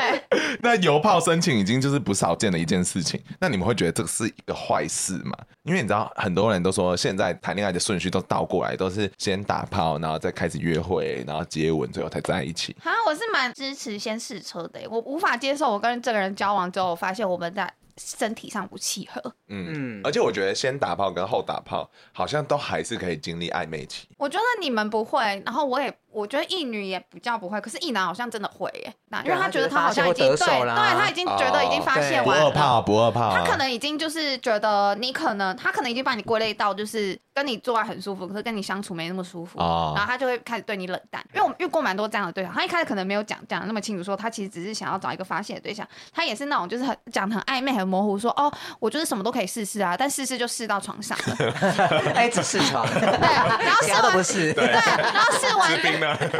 [0.61, 5.35] 那邮炮申请已经就是不少见的一件事情，那你们会觉得这是一个坏事吗？
[5.63, 12.75] 因为你知道，很多人都说现在谈恋爱的顺序都倒过来，都是先打炮，然后再开始约会，然后接吻，最后才在一起。
[12.83, 19.21] 啊，我是蛮支持先试车的，我无法接受我跟这个人交往之后，我发现我们在身体上不契合。
[19.47, 24.07] 嗯嗯，而且我觉得先打炮跟后打炮好像都还是可以经历暧昧期。
[24.17, 25.93] 我觉得你们不会，然后我也。
[26.11, 28.93] 我觉得一女也比较不会，可是一男好像真的会耶。
[29.07, 32.43] 那因为他觉得他好像已经对，对他已经觉得已经发现完了。
[32.43, 33.33] 不二炮，不二炮。
[33.35, 39.59] 他可能已经就是觉得你可能，他可能已经把你归类到就是跟你做爱很舒服，可是跟你相处没那么舒服。
[39.59, 41.21] 然后他就会开始对你冷淡。
[41.33, 45.87] 因为我们遇过蛮多这样的对象，他一开始可能没有讲讲的那么清楚，说他其实只是想要找一个发泄的对象。
[46.13, 51.35] 他也是那种就是很讲得很暧昧、很模糊，说哦，我就是什么都可以试试啊，但试试就试到床上了。
[52.15, 52.87] 哎，只试床。
[52.87, 54.53] 对，然后试完不是。
[54.55, 55.71] 对，然后试完。
[56.01, 56.27] 对啊， 试。
[56.27, 56.33] 吃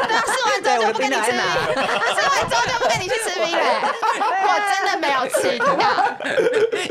[0.45, 3.63] 完之后就不跟你吃冰，吃完之后就不跟你去吃冰了。
[4.43, 5.65] 我真的没有吃到。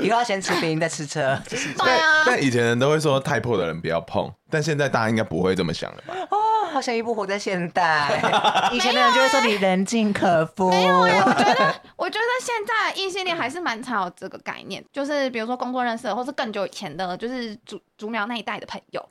[0.03, 1.39] 以后要先吃冰再吃车。
[1.49, 2.25] 对啊。
[2.27, 6.15] 但以前人都会说太破的人不要碰，但现在大家应该不会这么想了吧？
[6.31, 6.39] 哦，
[6.73, 8.21] 好像一部活在现代。
[8.73, 10.71] 以前的人就会说你人尽可夫。
[10.71, 19.09] 没有哎，我觉得，我觉得现在异性恋还是蛮常有这个概念，就是比如说工作认识的，或是更久以前的，就是竹竹苗那一代的朋友。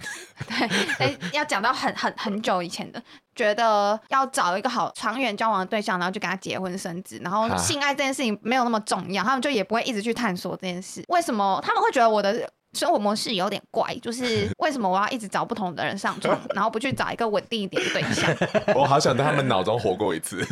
[0.48, 0.68] 对，
[1.00, 3.02] 哎，要讲到很很很久以前的。
[3.40, 11.02] 觉得要找一个好长远交往的对象，然后就跟他结婚生子，然后性爱这件事情没有那么重要，他们就也不会一直去探索这件事。
[11.08, 18.30] 为什么他们会觉得我的生活模式有点怪，就是 为什么我要一直找不同的人上床， 然后不去找一个稳定一点的对象？
[18.76, 20.46] 我好想在他们脑中活过一次，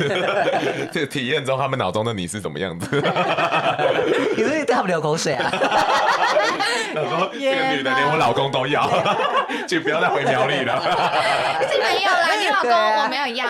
[0.92, 2.88] 这个体验中他们脑中的你是怎么样子？
[4.36, 5.50] 你是不是对他们流口水啊？
[6.94, 8.88] 他说这个女的连我老公都要，
[9.66, 10.80] 就不要再回苗栗了。
[11.70, 13.46] 是没有啦，你老公我没有要。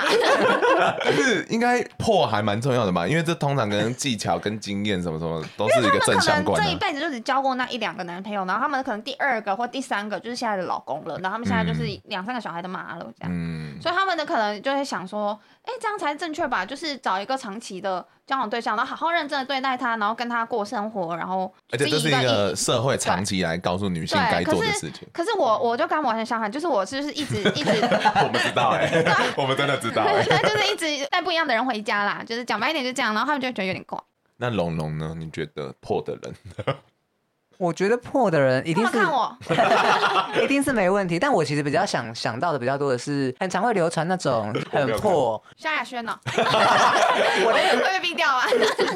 [1.00, 6.68] 可是应该破还蛮重要的吧，因为这通常跟技巧、跟经验什么什么都是一个正相关的。
[6.68, 13.32] 这一辈子就只交过那一两个男朋友，然后他们可能第二个或第三个就是现在的老公了，然后他们现在就是两三个小孩的妈了，这样。
[13.32, 13.80] 嗯。
[13.80, 16.66] 所以他们的可能就会想说，哎，这样才正确吧？
[16.66, 21.52] 就是找一个长期的交往对象，然后好好认真的对待他，然后跟他过生活，然后。
[21.70, 25.06] 而且这是一个社会长期来告诉女性该做的事情。
[25.12, 27.70] 可是我我就跟完全相反，就是我就是一直一直。
[28.24, 28.90] 我们知道哎，
[29.36, 33.98] 我们真的知道哎， 就是一直带不一样的人回家啦，就是讲白一点就这样，然后他们就觉得有点怪。
[34.38, 35.14] 那龙龙呢？
[35.16, 36.34] 你觉得破的人？
[37.58, 39.36] 我觉得破的人一定是看我，
[40.40, 41.18] 一定是没问题。
[41.18, 45.42] 但我其实比较想想到的比较多的是，很常会流传那种很破。
[45.56, 46.16] 萧亚轩呢？
[46.24, 48.46] 我的会被毙掉啊？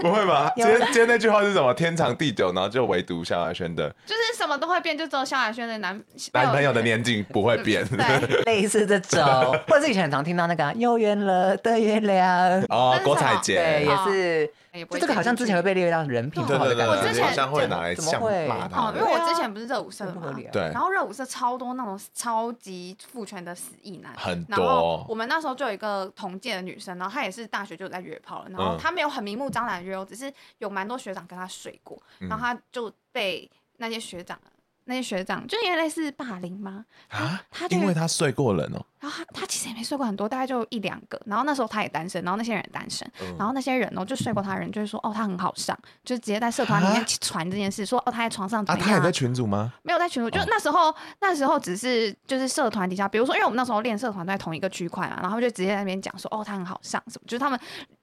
[0.00, 0.52] 不会吧？
[0.54, 1.74] 今天今天那句话是什么？
[1.74, 6.00] 天长地久，然后就唯独萧亚轩的，就是什么都会变，就只有萧亚轩的男
[6.32, 7.84] 男朋友的年纪不会变。
[7.88, 9.24] 对，类似这种，
[9.66, 14.52] 或者是以前很常听到那个有圆了的月亮哦，郭采洁对，也是。
[14.72, 18.88] 就这个好像之前会被列为到人品不好的感觉，我之前好像会拿来像骂他。
[18.88, 24.56] 哦，因为我之前不是热舞社嘛，对，然后热舞社超多那种超级父权的死意男，很多。
[24.56, 34.38] 然后我们那时候就有一个同届的女生，然后她也是大学就在约炮了，然后她没有很明目张胆约，只是有蛮多学长跟她睡过，然后她就被那些学长。
[34.84, 36.84] 那些学长就有点类似霸凌吗？
[37.08, 38.84] 啊，他因为他睡过人哦。
[39.00, 41.20] 然后他他其实也没睡过很多，大概就一两个。
[41.26, 43.10] 然后那时候他也单身，然后那些人也单身。
[43.36, 48.88] 然后那些人哦，就睡过他的人，就是说哦，他很好上，就直接在社团里面传这件事，说哦，他在床上怎么样？
[48.88, 49.72] 他也在群组吗？
[49.82, 57.58] 没有在群组，就那时候那时候只是就是社团底下，比如说因为我们那时候练社团在同一个区块嘛，然后就直接在那边讲说哦，他很好上什么，就是他们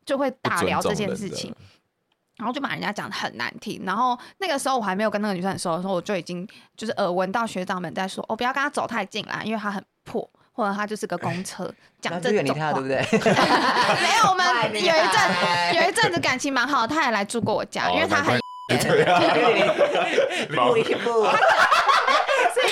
[0.06, 1.56] 就会大聊这件事情。
[2.40, 6.48] 然后就把人家讲的很难听，然后那个时候我还没有跟那个女生很熟的时候，我就已经
[6.78, 11.72] 就是耳闻到学长们在说，哦，不要跟他走太近啦，因为他很破，或者他就是个公 车，
[12.02, 12.98] 讲这种话，远离他，对不对？
[14.02, 18.40] 没有，我们有一阵有一阵子感情蛮好，他也来住过我家，因为他很。
[18.70, 19.20] 对啊。
[20.56, 21.10] 不一不。
[21.12, 22.68] 所以。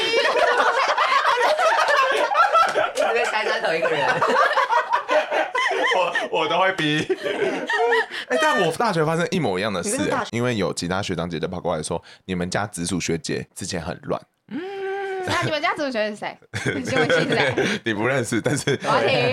[2.96, 4.08] 因为台山头一个人。
[6.32, 7.00] 我我都会逼，
[8.30, 9.98] 哎、欸，但我大学发生一模一样的事，
[10.32, 14.22] 因为有其他学长姐姐跑过来说，你们家直属学姐之前很乱。
[14.50, 14.60] 嗯，
[15.26, 16.38] 那你们家直属学姐是谁？
[16.84, 17.80] 新闻系是谁？
[17.86, 18.78] 你不认识，但是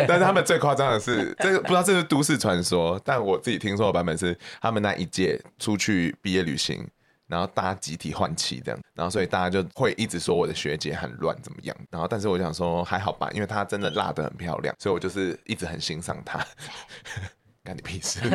[0.07, 6.87] 但是他们最夸张的是，这个不知道这是都市传说，但我自己听说的版本是，他们那一届出去毕业旅行。
[7.35, 16.39] 然后大家集体换气这样，然后所以大家就会一直说我的学姐很乱怎么样，然后但是我想说还好吧，因为她真的辣得很漂亮，所以我就是一直很欣赏她。
[17.65, 18.21] 干你屁事！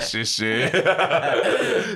[0.00, 0.68] 嘻嘻。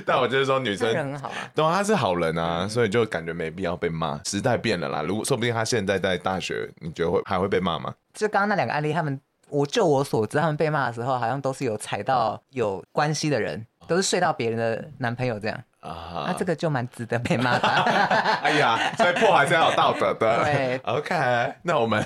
[0.05, 4.21] 但我就是说女生很好啊，对啊，她是好人啊，所以就感觉没必要被骂。
[4.23, 7.93] 时代变了啦，如果说不定她现在在大学，你觉得会还会被骂吗？
[8.13, 9.19] 就刚刚那两个案例，他们。
[9.49, 16.25] 我就我所知，他们被骂的时候，好像都是有踩到有关系的人，都是睡到别人的男朋友这样啊。
[16.27, 17.67] 那这个就蛮值得被骂的。
[18.41, 20.43] 哎呀，所以破还是要有道德的。
[20.43, 22.03] 对，OK，那我们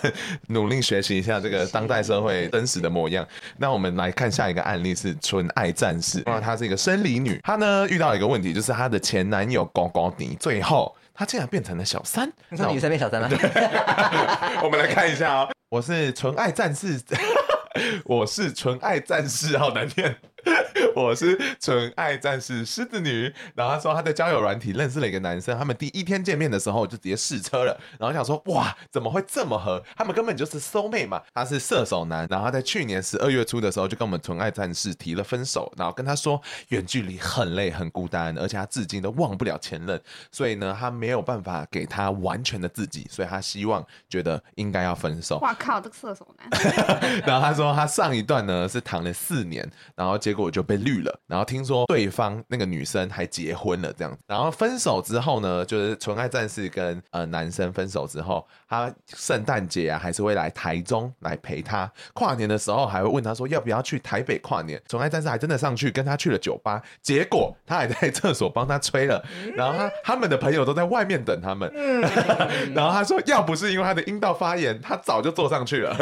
[0.48, 3.26] 努力学习一下这个当代社会真实的模样。
[3.58, 6.22] 那我们来看下一个案例是纯爱战士。
[6.26, 12.32] 哇，她是一个生理女，她呢遇到一个问题，就是她的前男友高高迪，最后她竟然变成了小三。
[12.48, 13.28] 你说女生变小三了？
[14.64, 15.50] 我们来看一下哦。
[15.68, 16.98] 我是纯爱战士，
[18.06, 20.16] 我是纯爱战士，好难念。
[20.96, 29.84] 我是纯爱战士狮子女，然后他说他在交友软体认识了一个男生，他们第一天见面的时候就直接试车了，然后想说哇，怎么会这么合？
[29.96, 31.22] 他们根本就是 soul mate 嘛。
[31.34, 40.00] 他是射手男，然后他在去年十二月初的时候就跟我们纯爱战士提了分手，然后跟他说远距离很累很孤单，而且他至今都忘不了前任，
[40.32, 45.38] 所以呢他没有办法给他完全的自己，所以他希望觉得应该要分手。
[45.40, 46.50] 哇靠，这个射手男。
[47.26, 54.24] 然后他说他上一段呢是谈了四年，然后结果就被绿了，然后听说对方那个女生还结婚了，这样子。
[54.28, 61.92] 然后分手之后呢，就是纯爱战士跟呃男生分手之后，他圣诞节啊还是会来台中来陪他。
[62.14, 64.82] 跨年的时候还会问他说要不要去台北跨年。
[64.88, 69.24] 纯爱战士还真的上去跟他去了酒吧，结果他还在厕所帮他吹了，
[69.56, 71.72] 然后他他们的朋友都在外面等他们。
[72.74, 75.96] 然后他说要不是因为他的阴道发炎，他早就坐上去了。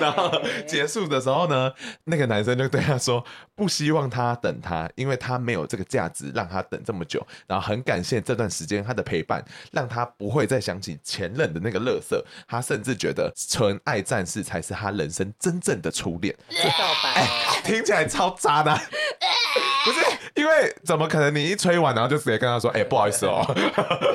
[0.00, 0.30] 然后
[0.66, 1.72] 结束的时候呢，
[2.04, 3.24] 那个男生就对他说。
[3.60, 7.22] 不希望他等他，因为他没有这个价值让他等这么久。
[7.46, 12.24] 然后很感谢这段时间他的陪伴，让他不会再想起前任的那个乐色。
[12.48, 16.34] 他甚至觉得纯爱战士才是他人生真正的初恋。
[16.48, 18.74] 告白、欸，听起来超渣的。
[19.84, 20.00] 不是
[20.34, 20.52] 因为
[20.84, 21.30] 怎么可能？
[21.30, 23.44] 你一吹完，然后就直接跟他说：“哎、欸， 不好意思哦。”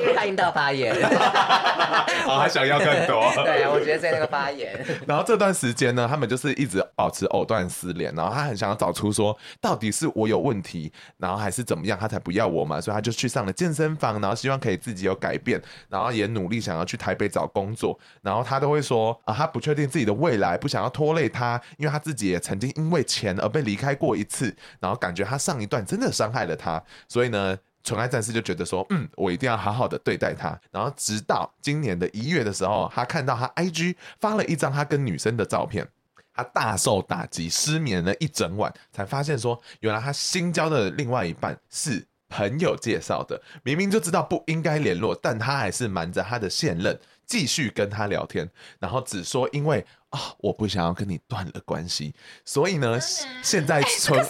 [0.02, 0.94] 因为他引导发言，
[2.28, 3.32] 哦，还想要更多。
[3.42, 4.78] 对，我觉得在那个发言。
[5.06, 8.14] 然后这段时间呢，他们就是一直保持藕断丝连。
[8.14, 12.80] 然后他很想要找出说，到底是我有问题，然后还是怎么样，他才不要我嘛？
[12.80, 17.98] 所以他就去上了健身房，然后希望可以自己有改变，然后也努力想要去台北找工作。
[18.22, 25.56] 然后他都会说啊，他不确定自己的未来，不想要拖累他，因为他自己也曾经因为钱而被离开过一次，然后感觉他上。
[25.56, 30.58] 一段真的伤害了他，所以呢，纯爱战士就觉得说，嗯，我一定要好好的对待他。
[30.70, 35.86] 然后直到今年的一月的时候，他看到他 IG 发了一张他跟女生的照片，
[36.34, 43.40] 他大受打击，失眠了一整晚，才发现说，原来他新交的另外一半是朋友介绍的。
[43.62, 48.50] 明明就知道不应该联络，但他还是瞒着他的现任继续跟他聊天，
[48.80, 52.98] 然后只说因为啊、哦，我不想要跟你断了关系，所以呢，
[53.42, 54.26] 现在纯。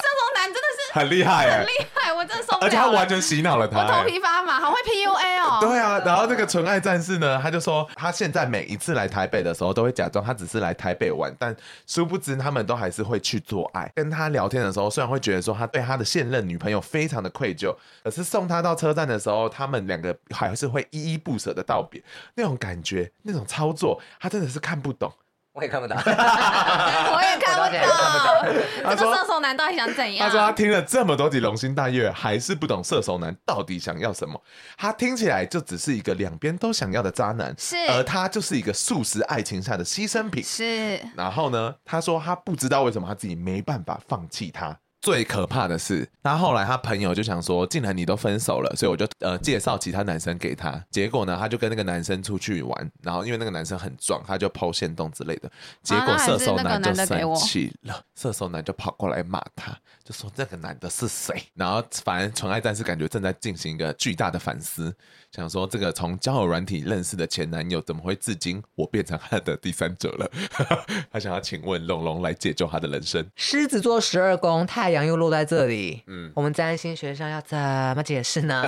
[0.96, 2.60] 很厉害哎，很厉害，我真的受不了。
[2.62, 5.58] 而且他完全洗脑了他，我头皮发麻，好会 PUA 哦。
[5.60, 11.54] 对啊，然后这个纯爱战士呢，他就说他现在每一次来台北的时候，都会假装他只是来台北玩，但
[11.86, 13.90] 殊不知他们都还是会去做爱。
[13.94, 22.02] 跟他聊天的时候，虽然会觉得说他对他的现任女朋友非常的愧疚，可是送他到车站的时候，他们两个还是会依依不舍的道别。
[22.34, 25.12] 那种感觉，那种操作，他真的是看不懂。
[25.56, 28.84] 我也看不懂， 我也看不懂。
[28.84, 30.26] 他说射手男到底想怎样？
[30.28, 34.38] 他说他听了这么多集《龙心大悦》，还是不懂射手男到底想要什么。
[34.76, 41.00] 他听起来就只是一个两边都想要的渣男，是，而他就是一个素食爱情下的牺牲品，是。
[41.16, 44.76] 然后呢，他说他不知道为什么他自己没办法放弃他。
[45.06, 50.84] 最可怕的是，他后来他朋友就想说，既然你都分手了，所以我就呃介绍其他男生给他。
[50.90, 55.48] 结果呢，他就跟那个男生出去玩，然后因为那个男生很壮，他就 po 限动之类的。
[55.80, 59.70] 结果射手男就生气了，射手男就跑过来骂他，
[60.02, 61.40] 就说这个男的是谁？
[61.54, 64.92] 然后反正纯爱战士感觉正在进行一个巨大的反思。
[65.32, 70.30] 想说这个从交友软体认识的前男友，怎么会至今我变成他的第三者了？
[71.12, 73.24] 他想要请问龙龙来解救他的人生。
[73.36, 78.62] 狮子座十二宫，太阳又落在这里，嗯，我们占星学上要怎么解释呢？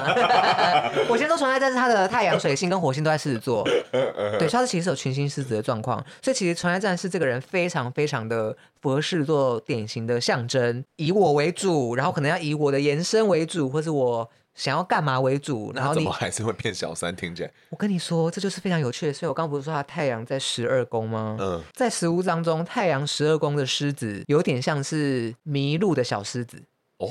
[1.08, 3.62] 我先说纯爱战士，他的太阳、水星跟火星都在狮子座，
[4.38, 14.28] 对，他是其实有群星狮子的状况，所以其实纯爱战士这个人非常非常的符合狮子座典型的象征，以我为主，然后可能要以我的延伸为主，或是我。
[14.58, 17.14] 想要干嘛为主，然后你怎么还是会变小三？
[17.14, 19.12] 听起来，我跟你说，这就是非常有趣的。
[19.12, 21.36] 所以我刚刚不是说他太阳在十二宫吗？
[21.40, 26.60] 嗯，在十五章中，太阳十二宫的狮子有点像是迷路的小狮子
[26.98, 27.08] 哦。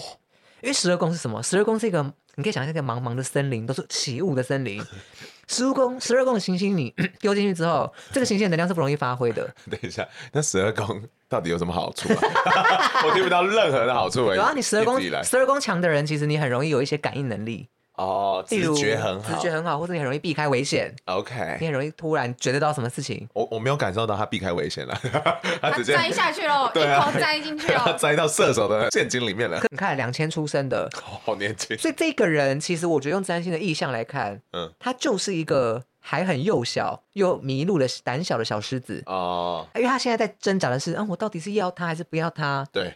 [0.61, 1.41] 因为十二宫是什么？
[1.41, 2.03] 十二宫是一个，
[2.35, 4.83] 你可以想象一个茫茫的森林，都是起雾的森林。
[5.47, 9.53] 十二宫，十二宫的行星你 丢进去之后，这个行星的能量是不容易发挥的。
[9.71, 12.21] 等一下，那十二宫到底有什么好处啊？
[13.05, 14.33] 我听不到任何的好处。
[14.33, 17.67] 有啊，你十二宫，十二宫强的人，其实你很容易有一些感应能力。
[17.93, 20.93] 哦，直觉很好，直觉很好，或者你很容易避开危险。
[21.05, 23.27] OK，你很容易突然觉得到什么事情。
[23.33, 24.95] 我我没有感受到他避开危险了，
[25.59, 29.59] 他直接栽下去了， 一头栽进去了，栽到射手的陷阱里面了。
[29.71, 30.87] 你看，两千出生的，
[31.23, 31.75] 好年轻。
[31.79, 39.67] 所以这个人，其实我觉得用占星的意象来看，嗯，他就是一个还很幼小又迷路的胆小的小狮子哦。
[39.75, 42.65] 因为他现在在挣扎的是，嗯，我到底是要他还是不要他？
[42.71, 42.95] 对，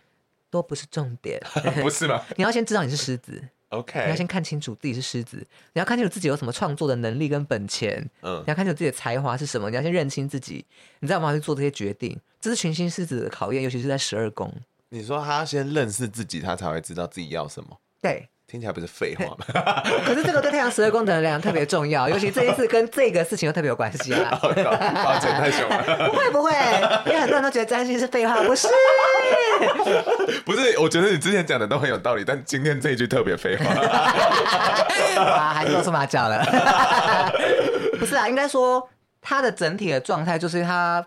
[0.50, 1.38] 都不是重点，
[1.84, 2.24] 不是吗？
[2.38, 3.44] 你要先知道你是狮子。
[3.68, 5.38] OK，你要先看清楚自己是狮子，
[5.74, 10.66] 你要看清楚自己有什么创作的能力跟本钱，嗯，你要看清楚自己的才华是什么，你要先认清自己，
[11.00, 11.34] 你知道吗？
[11.34, 14.50] 去做这些决定，这是群星狮子的考验，尤其是在十二宫。
[14.88, 17.78] 你说他要先认识自己，他才会知道自己要什么。
[18.02, 18.30] 对。
[18.52, 19.82] 听起来不是废话吗？
[20.06, 24.38] 可是这个对太阳十二宫的能量特别重要， 尤其这一次跟这个事情又特别有关系啊！
[24.42, 24.52] 抱
[25.20, 26.10] 歉，太凶了。
[26.10, 26.52] 不会不会，
[27.06, 28.68] 因为很多人都觉得占星是废话，不是？
[30.44, 33.64] 不是，我觉得你之前讲的都很有道理，但今天这一句特别废话。
[35.24, 36.44] 啊，还是露出马脚了？
[37.98, 38.86] 不是啊，应该说
[39.22, 41.06] 他的整体的状态就是他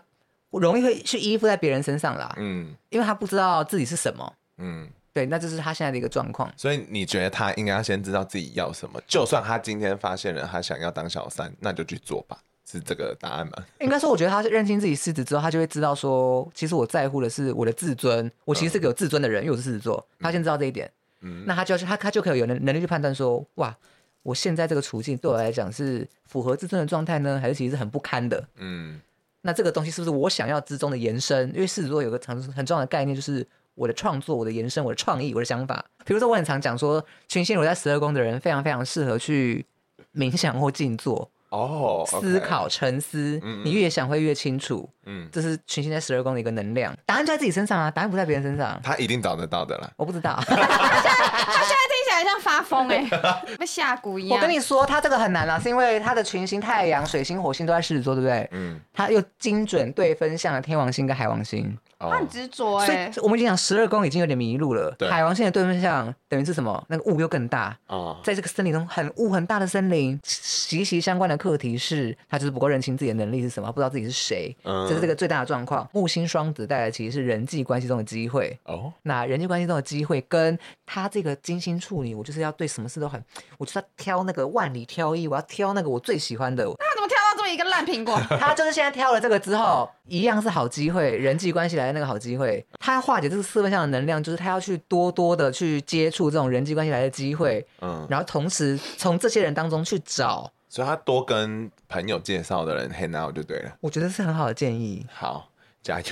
[0.49, 2.33] 容易会去依附在别人身上啦。
[2.37, 4.33] 嗯，因为他不知道自己是什么。
[4.57, 4.89] 嗯。
[5.15, 6.51] 对，那这是他现在的一个状况。
[6.57, 9.01] 所以你觉得他应该要先知道自己要什么？
[9.07, 12.37] 就算他今天发现了他想要当小三，那就去做吧，
[12.69, 13.53] 是这个答案吗？
[13.79, 20.05] 应该说，我觉得他是认清自己狮子之后，他就会知道说，其实我在乎的是我的自尊，我其实是个有自尊的人，因为我是狮子座。
[20.19, 20.91] 他先知道这一点，
[21.21, 23.73] 嗯，那他就要，他他就可以有能能力去判断说，哇，
[24.21, 28.45] 我现在这个处境对我来讲是符合自尊的状态呢，还是其实是很不堪的？
[28.57, 28.99] 嗯，
[29.43, 31.47] 那这个东西是不是我想要之中的延伸？
[31.55, 33.47] 因为狮子座有个很很重要的概念就是。
[33.75, 35.85] 我的创作、我的延伸、我的创意、我的想法。
[36.05, 39.65] 比如说，我很常讲说，群星落在十二宫的人非常非常适合去
[40.13, 41.29] 冥想或静坐。
[41.49, 42.19] 哦，oh, okay.
[42.19, 44.89] 思考沉思，嗯嗯，你越想会越清楚。
[45.05, 46.93] 嗯，这是群星在十二宫的一个能量。
[47.05, 48.77] 答案就在自己身上啊，答案不在别人身上。
[48.83, 49.89] 他一定找得到的啦。
[49.95, 50.35] 我不知道。
[50.45, 54.37] 他现在他现在听起来像发疯哎、 欸，被下蛊一样。
[54.37, 58.47] 我跟你说，他这个很难啊，是因为他的群星太阳、水星、火星都在狮子座，对不对？
[58.51, 58.79] 嗯。
[58.93, 61.77] 他又精准对分向了天王星跟海王星。
[61.97, 64.93] 他很执着哎，所以我们已经讲十二宫已经有点迷路了。
[64.99, 66.83] 对海王星的对分向等于是什么？
[66.89, 75.87] 那个雾又更大啊，在这个森林中很雾很大的森林，息息相关的课题是，他就是不够认清自己的能力是什么，不知道自己是谁，嗯、这是这个最大的状况。
[75.93, 83.21] 木星双子带来其实是人际关系中的机会哦，那人际关系中的机会跟他这个金星处女，我就是要对什么事都很，
[83.57, 86.63] 我就是要挑那个万里挑一，我要挑那个我最喜欢的。
[86.63, 88.17] 那怎么挑到这么一个烂苹果？
[88.39, 92.65] 他就是现在挑了这个之后，一样是好机会，人际关系来的那个好机会。
[92.79, 103.71] 他要化解这个四分相的能量，就是他要去多多的去接触这种人际关系来的机会，嗯，然后同时从这些人当中去找，所以他多跟朋友介绍的人 hang out 就对了。
[103.81, 105.05] 我觉得是很好的建议。
[105.11, 105.49] 好，
[105.81, 106.05] 加油！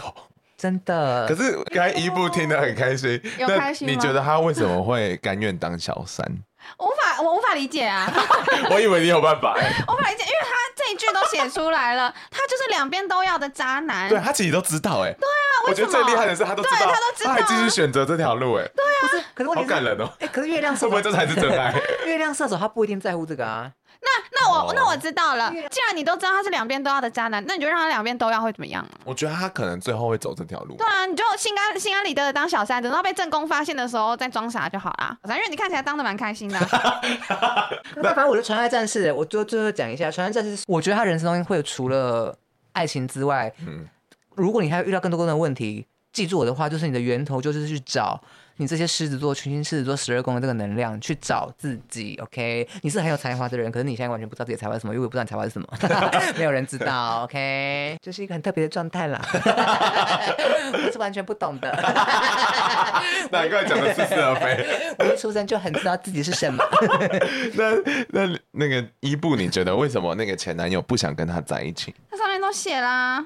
[0.64, 1.28] 真的。
[1.28, 3.86] 可是刚才一部听得很开心，有开心？
[3.86, 6.26] 你觉得他为什么会甘愿当小三？
[6.80, 8.10] 无法，我无法理解啊！
[8.72, 9.54] 我以为你有办法。
[9.54, 9.60] 我
[9.94, 14.08] 无法理解，因为他这一句都写出来了，他就是两边都要的渣男。
[14.08, 15.12] 对，他自己都知道，哎。
[15.20, 18.64] 对啊，我觉得最厉害的是他都知道，他都知道，他还继续选择这条路，哎。
[18.74, 18.98] 对啊。
[19.02, 20.10] 不是，可是好感人哦。
[20.20, 21.74] 哎，可是月亮 射手会不会这才是真爱？
[22.06, 23.70] 月亮射手他不一定在乎这个啊。
[24.04, 24.74] 那那我、oh.
[24.74, 28.86] 那我知道了，既然你都知道他是两边都要的渣男，那你就让他两边都要会怎么样？
[29.06, 30.76] 我觉得他可能最后会走这条路。
[30.76, 35.18] 对啊，你就心安心安理得的当小三，等到被正宫发现的时候再装傻就好啦。
[35.24, 37.00] 反正你看起来当的蛮开心的、啊。
[37.98, 42.38] 那反正我的纯爱战士，我就最后讲一下纯爱战士，我觉得他人生中会除了
[42.74, 43.88] 爱情之外，嗯，
[44.36, 48.22] 如果你还遇到更多更多的问题，记住我的话，就是你的源头就是去找。
[48.58, 52.68] 你这些狮子座、群星狮子座、十二宫的这个能量去找自己，OK？
[52.82, 55.68] 你是很有才华的人，可是你现在完全不知道自己的才华是什么，因为我不知道你才华是什么，
[56.38, 57.98] 没有人知道，OK？
[58.02, 61.72] 这是一个很特别的状态啦， 我是完全不懂的。
[63.32, 64.96] 难怪讲的似是而非。
[65.00, 66.64] 我一出生就很知道自己是什么。
[67.56, 67.74] 那
[68.10, 71.94] 那那个伊布，你觉得为什么那个前男友不想跟他在一起？
[72.12, 73.26] 他上面都写啦。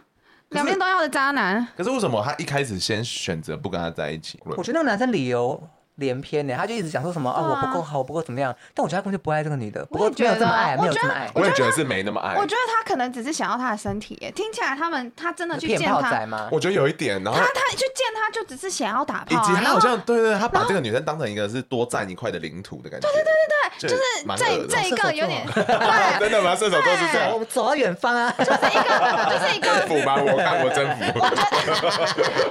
[0.50, 4.40] 两边都要的渣男，可是为什么他一开始先选择不跟他在一起？
[4.46, 5.62] 我觉得那个男生理由
[5.98, 8.56] 连篇呢，他就一直讲说什么啊，我不够好，我不够怎么样。
[8.74, 11.30] 但我觉得他根本就不爱这个女的，不过没有这么爱，没有这么爱。
[11.34, 12.36] 我也觉得是没那么爱。
[12.36, 16.48] 我觉得他可能只是想要她的身体，听起来他们他真的去见他吗？
[16.52, 23.08] 我觉得有一点，然后他他去见他就只是想要打炮，以及他好像对对，他把这个女生当成一个是多占一块的领土的感觉。
[23.08, 24.02] 对对对对对，就是
[24.38, 25.46] 这这一个有点
[26.20, 26.56] 真的吗？
[26.56, 30.16] 射手座是这样，我们走到远方啊，就是一个就是一个征服吗？
[30.16, 31.04] 我看过征服。
[31.16, 31.42] 我觉得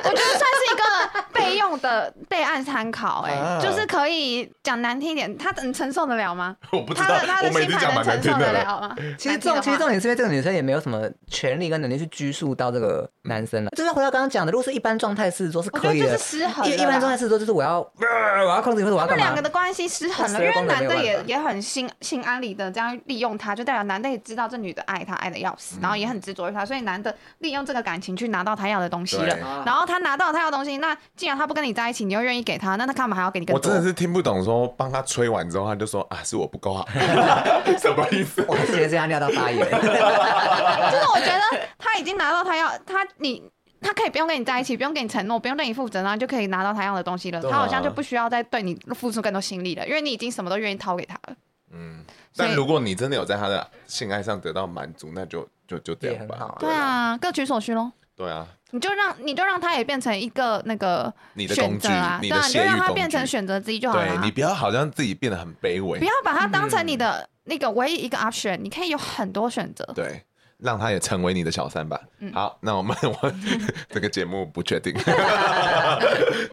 [0.05, 4.51] 我觉得算是一个备用的备案参考，哎，就是可以。
[4.63, 6.57] 讲难听一点，他能承受得了吗？
[6.73, 8.97] 我不知道，他的心态能承受得了吗？
[9.17, 13.71] 其实重，其实重点是因为这个女生也没有什么权利跟能力去拘束到这个男生了。
[13.77, 16.19] 就是回到刚刚讲的，如果是一般状态，狮子座是可以的。
[16.19, 16.67] 失衡。
[16.69, 19.25] 一一般状态，是说就是我要，我要控制，或者我要干嘛？
[19.25, 29.37] 他们两个的关系失衡了，因为男的也也很心心安理得这样利用他，就代表男的也知道这女的爱他爱的要死，然后也很执着于他，所以男的利用这个感情去拿到他要的东西了。
[29.65, 33.59] 然后他拿到他要的东西，那既然他不跟你在一起，你又愿意给他，那他干嘛还要给你更多？
[33.59, 34.67] 我真的是听不懂说。
[34.77, 36.87] 帮他吹完之后，他就说啊，是我不够好，
[37.79, 38.45] 什么意思？
[38.49, 39.59] 我还是觉得这样尿到发炎。
[39.71, 43.43] 就是我觉得他已经拿到他要他你
[43.81, 47.39] 他可以不用跟你在一起，不用给你承诺，不用对你负责，然后就可以拿到他要的东西了。
[47.39, 51.37] 啊、他好像就不需要再对你付出更多心力了，因为你已经什么都愿意掏给他了。
[51.73, 52.05] 嗯，
[52.37, 56.37] 但如果你真的有在他的性爱上得到满足，那就就就这样吧。
[56.39, 57.91] 啊对啊，各取所需喽。
[58.17, 58.47] 对啊。
[58.77, 64.07] 你就让你就让他也变成一个那个你的工具啊，对啊，你就让他变成选择之一就好了。
[64.07, 69.85] 对，你不要好像自己变得很卑微，不要把它当成你的那个唯一一个 option，你可以有很多选择。
[69.95, 70.23] 对。
[70.59, 72.01] 让他也成为你的小三吧。
[72.21, 73.33] 嗯、好，那我们我
[73.93, 74.91] 这个节目不确定。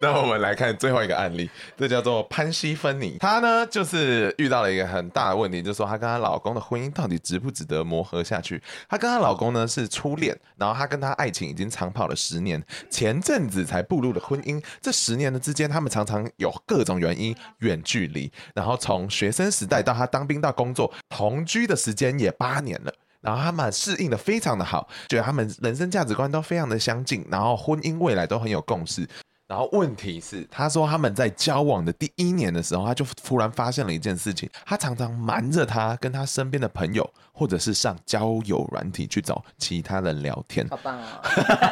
[0.03, 3.17] 那我们来看最后一个案例，这叫做潘西芬妮。
[3.19, 8.61] 她呢，就是遇到了一个很大的问题，就是说她跟她老公的婚姻到底值不值得磨合下去？
[8.89, 14.61] 她跟她老公呢是初恋，然后她跟她爱情已经长跑了十年，前阵子才步入了婚姻。
[14.81, 22.93] 这十年的之间，他们常常有各种原因远距离，然后从学生时代到她当兵到工作，同居的时间也八年了。
[23.21, 29.07] 然后他们适应的非常的好，觉得他们人生价值观都非常的相近，然后婚姻未来都很有共识。
[29.47, 40.65] 然后问题是，他说他们在交往的第一年的时候，他就突然发现了一件事情，他常常瞒着他跟他身边的朋友，或者是上交友软体去找其他人聊天。
[40.69, 41.19] 好棒哦！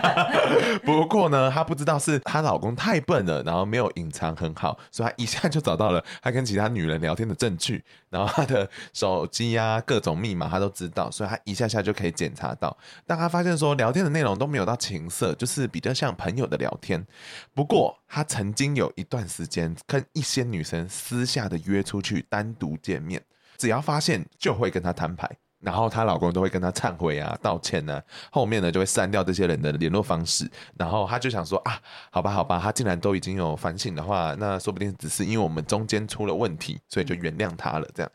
[0.83, 12.75] 不过呢，她不知道是她老公太笨了，然后没有隐藏很好，所以她一下就找到了她跟其他女人聊天的证据，然后她的手机啊各种密码她都知道，所以她一下下就可以检查到。
[13.05, 17.05] 但她发现说聊天的内容都没有到情色，就是比较像朋友的聊天。
[17.53, 23.21] 不过，她曾经有一段时间跟一些女生私下的约出去单独见面，
[23.57, 25.29] 只要发现就会跟他摊牌，
[25.61, 37.87] 然后她老公都会跟她忏悔啊、道歉呢、啊，后面呢就会删掉这些人的联络方式，然后她就想说啊，好吧，好吧，她竟然都已经有反省的话，那说不定只是因为我们中间出了问题，所以就原谅他了。
[37.93, 38.11] 这样，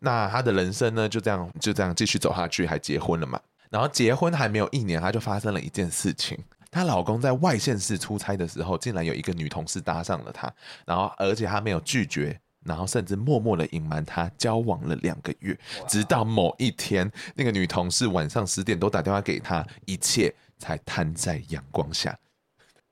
[0.00, 3.40] 那她的人生呢就这样就这样继续走下去，还结婚了嘛？
[3.70, 6.38] 然后结婚还没有一年，她就发生了一件事情。
[6.72, 10.48] 她老公在外县市出差的时候，竟然有一个女同事搭上了他，
[10.86, 15.58] 然后而且他没有拒绝，然后甚至默默的隐瞒他交往了两个月，
[15.88, 22.18] 直到某一天，那个女同事晚上十点都打电话给他，一切才摊在阳光下。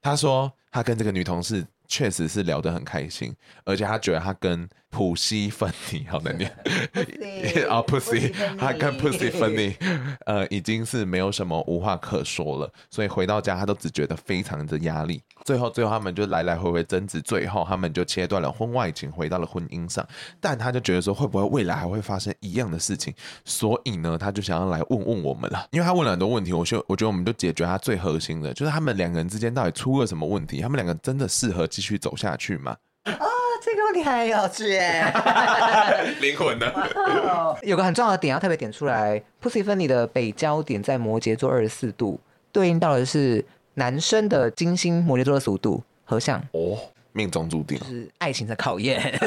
[0.00, 1.66] 他说他跟这个女同事。
[1.90, 6.50] 确实是聊得很开心，而且他觉得他跟普西芬尼好难念，
[7.68, 9.74] 啊普西，他跟普西芬尼，
[10.26, 15.22] 呃，已经是没有什么无话可说了，所以回到家他都只觉得非常的压力。
[15.44, 20.06] 最后，最后他们就来来回回争执，最后他们就切断了婚外情，回到了婚姻上。
[20.40, 23.14] 但他就觉得说，会不会未来还会发生一样的事情？
[23.44, 25.68] 所以呢，他就想要来问问我们了。
[25.70, 30.60] 因为他问了很多问题，我就我觉得我们就解决他最核心的，就是他们两个人之间到底出了什么问题？
[30.60, 32.76] 他们两个真的适合继续走下去吗？
[33.58, 35.04] 哦，这个问题很有趣耶，
[36.20, 36.72] 灵魂的？
[37.62, 42.20] 有个很重要的点要特别点出来，Pussyphony 的北焦点在摩羯座二十四度，
[42.52, 43.44] 对应到的是。
[43.74, 46.76] 男生的金星摩羯座的速度合相哦，
[47.12, 49.00] 命中注定是爱情的考验，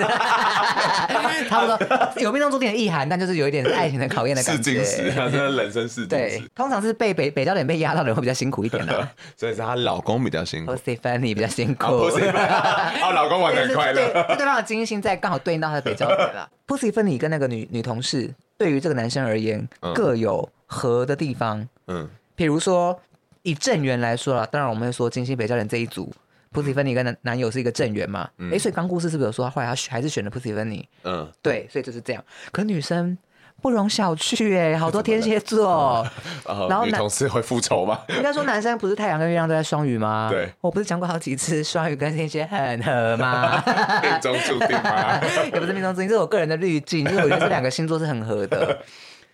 [1.49, 1.77] 差不多
[2.17, 4.63] 有命中注定的意涵，但就是有一点爱情的考验的感觉。
[4.63, 6.07] 是金石，人生是金石。
[6.07, 11.85] 对，通常是被北北交点被压到的人会比较辛苦一点的， 所以是她老公比较辛苦，Pussyphony 比较辛苦。
[11.85, 16.49] 哦， 老公玩的很快乐，对，对方的金星在刚好对应到他的北交点了。
[16.67, 21.67] Pussy f a n n y 跟那个女女同事，对于这个男生而言，各有合的地方。
[21.87, 22.99] 嗯，比如说。
[23.43, 26.13] 以正缘来说啦，当然我们会说金星北交点这一组
[26.53, 28.21] ，Pussyphony 跟男男友是一个正缘嘛。
[28.21, 30.85] 哎、嗯欸，所以刚故事是不是有说他后来他还是选了 Pussyphony？
[31.03, 32.23] 嗯，对，所以就是这样。
[32.51, 33.17] 可女生
[33.61, 36.05] 不容小觑哎、欸，好多天蝎座，
[36.45, 38.01] 嗯 然后男同事会复仇吗？
[38.15, 40.29] 应该说男生不是太阳跟月亮都在双鱼吗？
[40.31, 43.63] 对，我不是讲过好几次双鱼跟天蝎很合吗？
[44.01, 45.21] 命中注定吗？
[45.53, 48.79] 也不是命中注定，这是我个人的滤镜，就是我觉得这两个星座是很合的。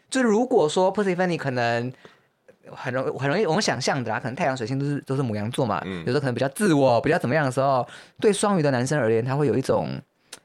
[0.10, 1.92] 就如果说 Pussyphony 可能。
[2.76, 7.88] 很容很容易，我们想象的啦，可能太阳水星都是都是母羊座嘛，嗯、有时候可能比较自我，比较怎么样的时候，
[8.20, 9.90] 对双鱼的男生而言，他会有一种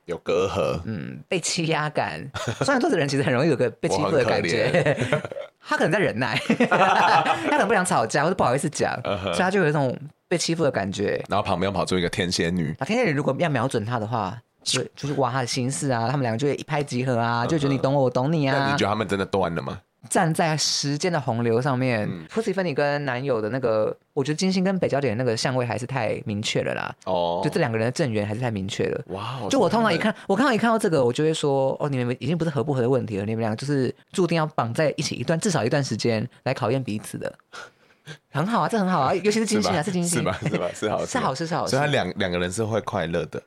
[0.07, 2.21] 有隔阂，嗯，被欺压感。
[2.65, 4.97] 双鱼座的人其实很容易有个被欺负的感觉，
[5.65, 6.37] 他可能在忍耐，
[6.69, 9.97] 他可能不想吵架，或者不好意思讲，嗯、所以他就有一种
[10.29, 11.23] 被欺负的感觉。
[11.29, 18.57] 然后旁边跑出一个天蝎女，啊，天蝎女如果要瞄准他的话，就就是挖他的心事啊，他们两个就会一拍即合啊，就觉得你懂我，我懂你啊。
[18.59, 19.81] 那你觉得他们真的断了吗？
[20.09, 26.95] 站在时间的洪流上面，Pussyphony 跟男友的那个，我觉得金星跟北交点那个相位还是太明确了啦。
[27.05, 29.01] 哦，就这两个人的正缘还是太明确了。
[29.09, 37.33] 哇，就我通常一看，我看到一看到这个，我就会说，哦，你们已经不是合不合的问题了，你们两个就是注定要绑在一起一段至少一段时间来考验彼此的。
[38.33, 40.41] 很好啊，这很好啊，尤其是金星啊，是金星，是吧？
[40.43, 40.71] 是吧？
[40.75, 41.67] 是好，是好，是好。
[41.69, 43.41] 所以他两两个人是会快乐的。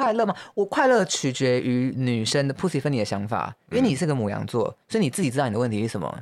[0.00, 0.34] 快乐吗？
[0.54, 6.18] 我快乐取决于女生的 Pussyphony 的想法，因为你是个母羊座，所以你自己知道你的问题是什么。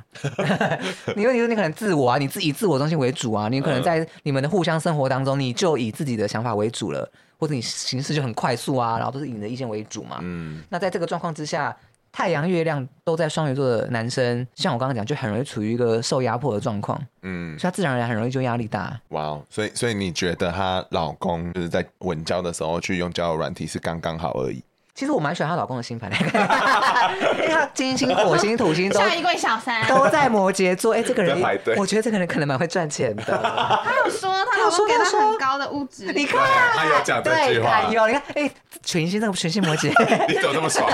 [1.15, 10.19] 你问题是你可能自我啊，你自己以自我中心为主啊，你可能在你们的互相生活当中，你就以自己的想法为主了，或者你行事就很快速啊，然后都是以你的意见为主嘛。
[10.21, 11.73] 嗯，那在这个状况之下。
[12.19, 17.01] 太阳、月亮都在双鱼座的男生，像我刚刚讲，就很容易处于一个受压迫的状况。
[17.21, 18.99] 嗯，所以他自然而然很容易就压力大。
[19.11, 24.61] 哇哦，所以所以你觉得她老公就是在稳交的时候去用交友软体是刚刚好而已？
[24.99, 26.17] 其实我蛮喜欢她老公的星盘的，
[27.41, 30.93] 因为他金星、火星、土星都下一位小三都在摩羯座。
[30.93, 31.41] 哎，这个人，
[31.77, 33.23] 我觉得这个人可能蛮会赚钱的。
[33.23, 36.41] 他有说，他有说给他很高的物质，你看，
[36.75, 37.83] 他有讲这句话。
[37.89, 38.51] 有，你看，哎，
[38.83, 39.87] 全星那个全星摩羯，
[40.27, 40.85] 你怎么那么爽？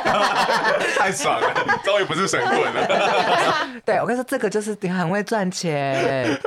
[1.00, 1.52] 太爽了，
[1.84, 3.68] 终于不是神棍了。
[3.84, 6.40] 对，我跟你说，这个就是你很会赚钱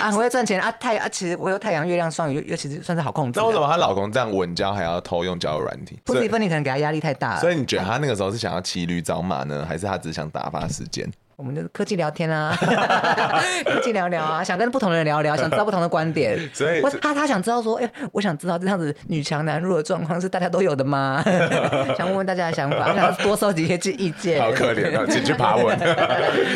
[0.00, 0.72] 啊，很会赚钱啊。
[0.80, 3.38] 太啊，其实我有太阳、月亮、双鱼，又其实算是好控制。
[3.38, 11.08] 那为什么她老公这样稳交还要偷用交友软体？Pussyphony 可能给他压力太大了，所以你觉得他那个时候是想要骑驴找马呢，还是他只想打发时间？
[11.36, 12.56] 我们就是科技聊天啊，
[13.66, 16.38] 科技聊聊啊，想跟不同的人聊聊， 想知道不同的观点。
[16.54, 21.22] 所以他他想知道说，哎、欸，我想知道这样子女强男弱的状况是大家都有的吗？
[21.94, 24.40] 想问问大家的想法，想多收集一些意见。
[24.40, 25.78] 好可怜啊，请去爬文。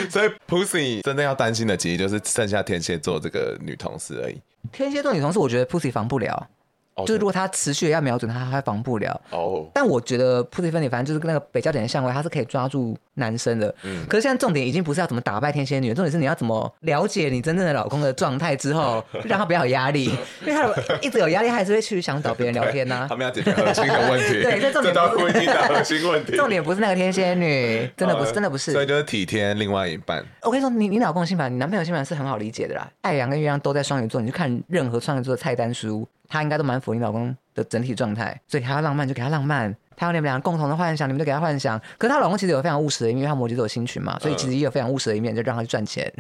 [0.09, 4.41] 所以 Pussy 真的要担心的其实就是剩下天蝎座这个女同事而已。
[4.73, 6.49] 天蝎座女同事，我觉得 Pussy 防不了。
[7.07, 9.21] 就是如果他持续要瞄准他，还防不了。
[9.31, 9.67] 哦。
[9.75, 13.75] 但我觉得 Pussy 芬妮反正就是那个北焦点的相位，他是可以抓住男生的。
[13.83, 14.07] 嗯。
[14.09, 20.11] 可是现在重点已经不是要怎么打败天蝎女，重点是你要怎么了解你真正的老公的状态之后， 让他不要有压力。
[20.45, 20.71] 因为他
[21.01, 23.07] 一直有压力，他还是会去想找别人聊天呐。
[23.09, 24.43] 他们要解决核心的问题。
[24.43, 24.95] 对，这重点。
[24.95, 26.37] 这婚姻的核心问题。
[26.37, 28.73] 重点不是那个天蝎女，真的不是，真的不是。
[28.73, 30.25] 所以就是体贴另外一半。
[30.43, 32.91] 我跟你说，你你老公的心盘，你男朋友心盘是很好理解的啦。
[33.03, 36.07] 太阳跟月亮都在双鱼座，你去看任何双鱼座的菜单书。
[36.31, 41.77] 他应该都蛮符合你老公的整体状态，所以他要浪漫就给他浪漫，他有你们两个共同的幻想，你们就给他幻想。
[41.99, 46.11] 可是她老公其实有非常务实的，因为他摩羯座有星群嘛，所以其实也有非常务实的一面，就让他去赚钱，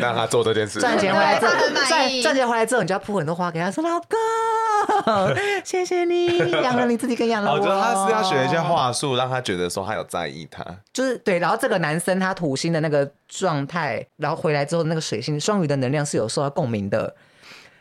[0.00, 1.52] 让 他做这件事，赚钱回来之后，
[1.88, 7.58] 赚赚钱回来之后，你就要铺很多花给他，说老公，谢谢你养了你自己跟养了我。
[7.58, 11.38] 我觉得他是要学一些话术，让他觉得说他有在意他，就是对。
[11.38, 17.14] 然后这个男生他土星的那个状态，然后回来之后那个水星双鱼的能量是有受到共鸣的。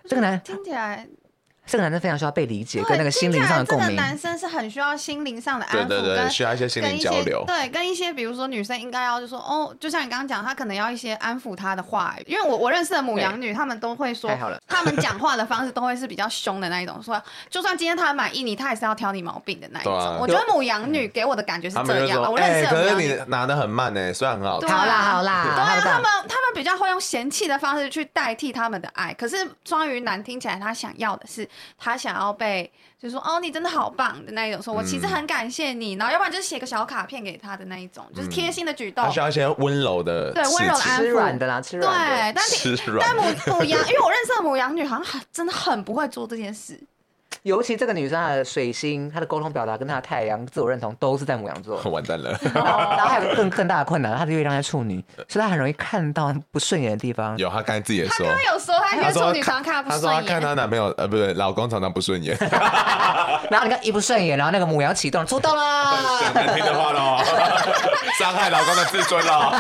[0.10, 1.08] 这个男听起来。
[1.70, 3.90] 这个男生非常需要被理解，跟那个心灵上的共鸣。
[3.90, 7.44] 这个男生是很需要心灵上的安抚，对对对，需要一些心灵交流。
[7.46, 12.24] 对，跟一些比如说女生应该要就说哦，就像你刚刚讲，他可能要一些安抚他的话语。
[12.32, 14.32] 因为我我认识的母羊女，她们都会说，
[14.68, 20.18] 她们讲话的方式都会是比较凶的那一种，说就算今天他满意你，他也是要挑你毛病的那一种。
[20.20, 22.20] 我觉得母羊女给我的感觉是这样。
[22.32, 24.60] 我认识的牡羊女，可是你拿的很慢呢，虽然很好。
[24.60, 29.14] 好啦好啦，对啊，他们他们比较会用嫌弃的方式去代替他们的爱。
[29.14, 31.48] 可是双鱼男听起来他想要的是，
[31.78, 32.36] 他想要。
[32.40, 39.04] 被就是说哦，你真的好棒的那一种，说我其实很感谢你，然后要不然就是写个小卡片给他的那一种，就是贴心的举动。
[39.04, 42.16] 他需要一些温柔的，对温柔的安抚，吃软的啦，吃软的。
[42.16, 46.80] 对，但是但母母羊，因为我认识的母羊女好像很真的很不会做这件事。
[47.44, 52.38] 尤其这个女生，她的水星、她的沟通表达跟她的太阳自我认同都是在母羊座， 完蛋了。
[52.54, 57.38] 然后，然后还有更更大的困难，她的月亮在处女，所以她很容易看到不顺眼的地方。
[57.38, 60.12] 有，她刚才自己也说，她刚刚有说，她因为处女常看不顺眼。
[60.12, 62.36] 她说她看她男朋友，呃，不对，老公常常不顺眼。
[63.50, 65.98] 然后你看一不顺眼，然后那个母羊启动出动了，
[66.34, 67.24] 难听的话喽，
[68.18, 69.54] 伤害老公的自尊 了，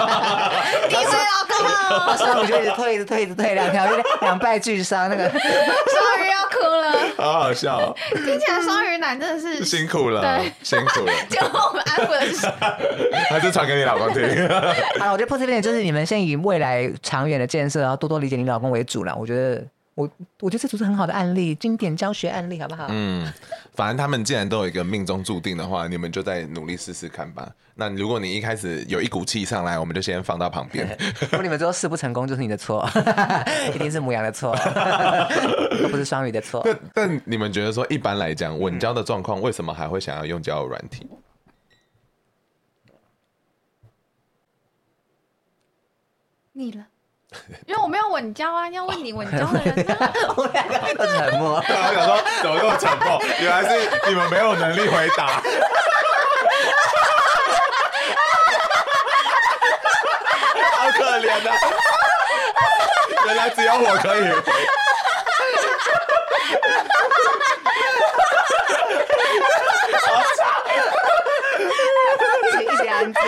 [0.89, 2.17] 诋毁老公了。
[2.17, 3.85] 双鱼就一直退，一直退，一直退，两条
[4.21, 6.18] 两败俱伤，那个双鱼要
[6.51, 7.95] 哭了，好好笑。
[8.13, 11.13] 听起来双鱼男真的是辛苦了，对，辛苦了。
[11.29, 12.47] 就我们安抚的是，
[13.29, 14.23] 还是传给你老公听。
[14.99, 19.15] 好了，我觉得 Pussy 芬妮就是你们先以未来长远的建设，然后多多理解你老公为主了。
[19.15, 19.63] 我觉得。
[19.95, 22.85] 我我觉得这组是很好的案例，经典教学案例，好不好？
[22.87, 23.29] 嗯，
[23.75, 27.45] 反正他们既然都有一个命中注定的话，你们就再努力试试看吧。
[27.79, 30.85] 那如果你一开始有一股气上来，我们就先放到旁边。
[31.21, 32.85] 如果你们最后试不成功，就是你的错，
[33.73, 34.53] 一定是母羊的错，
[35.81, 36.61] 都不是双鱼的错。
[36.65, 41.07] 但但你们觉得说，一般来讲，稳交的状况，为什么还会想要用交友软体？
[46.51, 46.85] 你了。
[47.65, 50.11] 因为我没有稳交啊，要问你稳交的人呢、啊。
[50.35, 51.53] 我两个都沉默。
[51.53, 53.21] 我想说，怎么那么沉默？
[53.39, 55.41] 原来是你们没有能力回答。
[63.25, 64.51] 原来只有我可以回。
[70.01, 70.07] 好
[70.37, 70.41] 吵！
[72.59, 73.21] 一起安静。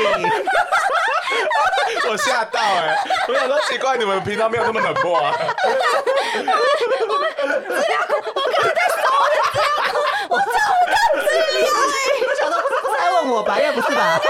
[2.10, 2.96] 我吓到哎、欸！
[3.28, 5.34] 我想说奇怪，你们平常没有那么冷漠啊。
[5.38, 7.30] 我们
[7.64, 9.94] 资料库，我刚才在搜我的资料库，
[10.30, 11.26] 我找不到资
[11.60, 11.96] 料哎。
[12.28, 13.50] 我想说，不是在问我吧？
[13.60, 14.00] 应该不是吧。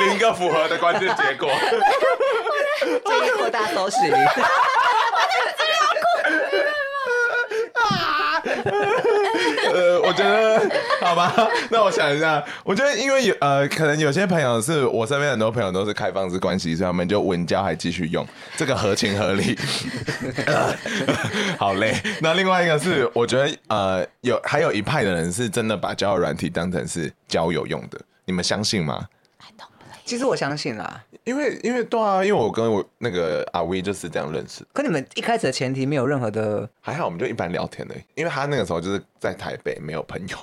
[0.00, 1.50] 零零个符合的关键结果。
[2.80, 4.00] 这个扩大搜寻。
[9.72, 10.60] 呃，我觉得
[11.00, 11.32] 好吧，
[11.70, 19.58] 那我想一下，我觉得因为有呃，可能有些朋友是我身边很多朋友都是开放式关系，所以他们就稳交还继续用，这个合情合理。
[21.58, 29.06] 好嘞，那另外一个是，我觉得呃，有还有一派的人是真的把交友软体当成是交友用的，你们相信吗？
[30.06, 34.64] 其实我相信啦，因为因为对啊，因为我跟我那个阿威就是这样认识。
[34.72, 37.94] 可你们一开始的前提没有任何的，还好，我们就一般聊天的。
[38.14, 40.38] 因为他那个时候就是在台北没有朋友，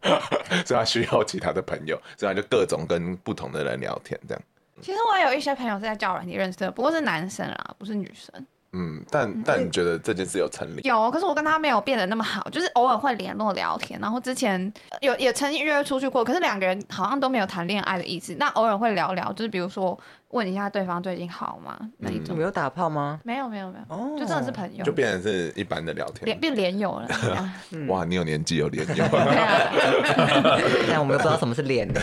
[0.64, 4.42] 所以他需要其他的朋友，所以他就各种跟不同的人聊天这样。
[4.80, 8.46] 其实我有一些朋友是在交友软体认识的，不过是男生啊，不是女生。
[8.74, 10.80] 嗯，但但你觉得这件事有成立？
[10.82, 18.34] 有，可是我跟他没有变得那么好，就是偶尔会联络聊天，然后之前有也曾经约出去过，可是两个人好像都没有谈恋爱的意思。
[18.38, 19.98] 那偶尔会聊聊，就是比如说。
[20.34, 21.78] 问一下对方最近好吗？
[21.98, 23.20] 那一种没有打炮吗？
[23.22, 27.08] 没有没有没有，哦就真的是朋友，就变成是一般的聊天，连变连友了。
[27.86, 32.00] 哇，你有年纪有连友， 现在 我们又不知道什么是连的，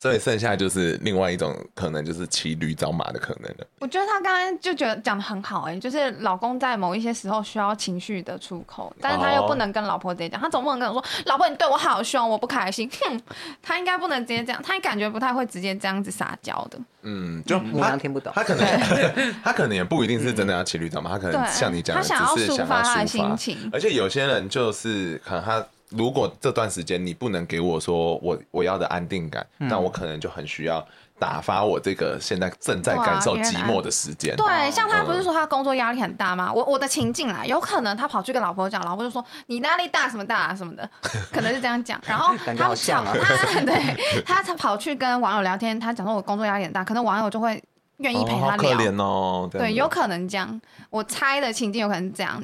[0.00, 3.66] 所以剩下就是另外一种可能，就是骑驴找马的可能了。
[3.80, 12.90] 我觉得他刚刚就觉得讲的很好，哎，就是老公在某一些时候需要情绪的出口，但是他又不能跟老婆直接讲，他总不能跟我说，老婆你对我好凶，我不开心。
[13.04, 13.20] 哼，
[13.60, 16.78] 他应该不能直接这样，他感觉不太会直接这样子撒娇的。
[17.02, 18.64] 嗯，就他听不懂，他可能
[19.42, 23.70] 他可能也不一定是真的要骑驴找马，他可能像你讲的，只是想要抒发他的心情。
[23.72, 30.86] 而且有些人就是可能他如果这段时间你不能给我说我我要的安定感，那我可能就很需要。
[31.22, 34.34] 打发我这个现在正在感受寂寞的时间。
[34.34, 36.48] 对，像他不是说他工作压力很大吗？
[36.50, 40.90] 嗯、我我的情境啊，有可能他跑去跟老婆讲，老婆就说你压力大什么大啊什么的，
[41.32, 42.00] 可能是这样讲。
[42.04, 47.62] 然后 他跑，啊、他 对他他跑去跟网友聊天，他讲说我工作压力很大，可能网友就会
[47.98, 48.56] 愿意陪他聊。
[48.56, 50.60] 哦、可怜哦，对，有可能这样。
[50.90, 52.42] 我猜的情境有可能是这样，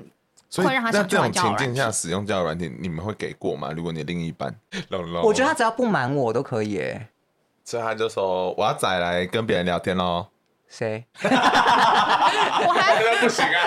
[0.48, 3.72] 所以会让他想这种情境下使用交友软体，你们会给过吗？
[3.74, 4.54] 如果你另一半，
[5.24, 6.80] 我觉得他只要不瞒我都可以。
[7.68, 10.24] 所以他就说：“我要再来跟别人聊天喽。”
[10.70, 11.04] 谁？
[11.22, 11.28] 我
[12.72, 13.60] 还不行啊！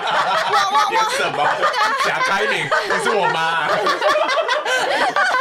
[0.49, 0.57] 我
[0.97, 1.37] 我什么？
[2.03, 2.65] 假开明？
[2.65, 3.67] 你是我妈？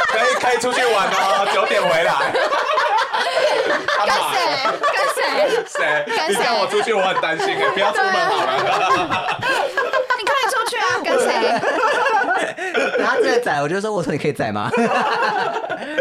[0.09, 2.13] 可以可以出去玩哦，九点回来。
[4.05, 4.37] 跟谁？
[4.93, 5.25] 跟谁？
[5.65, 6.05] 谁？
[6.29, 9.39] 你叫我出去，我很担心哎，不要出门好了。
[10.19, 11.33] 你可以出去啊，跟谁？
[12.99, 14.69] 然后这个载，我就说：“我说你可以载吗？”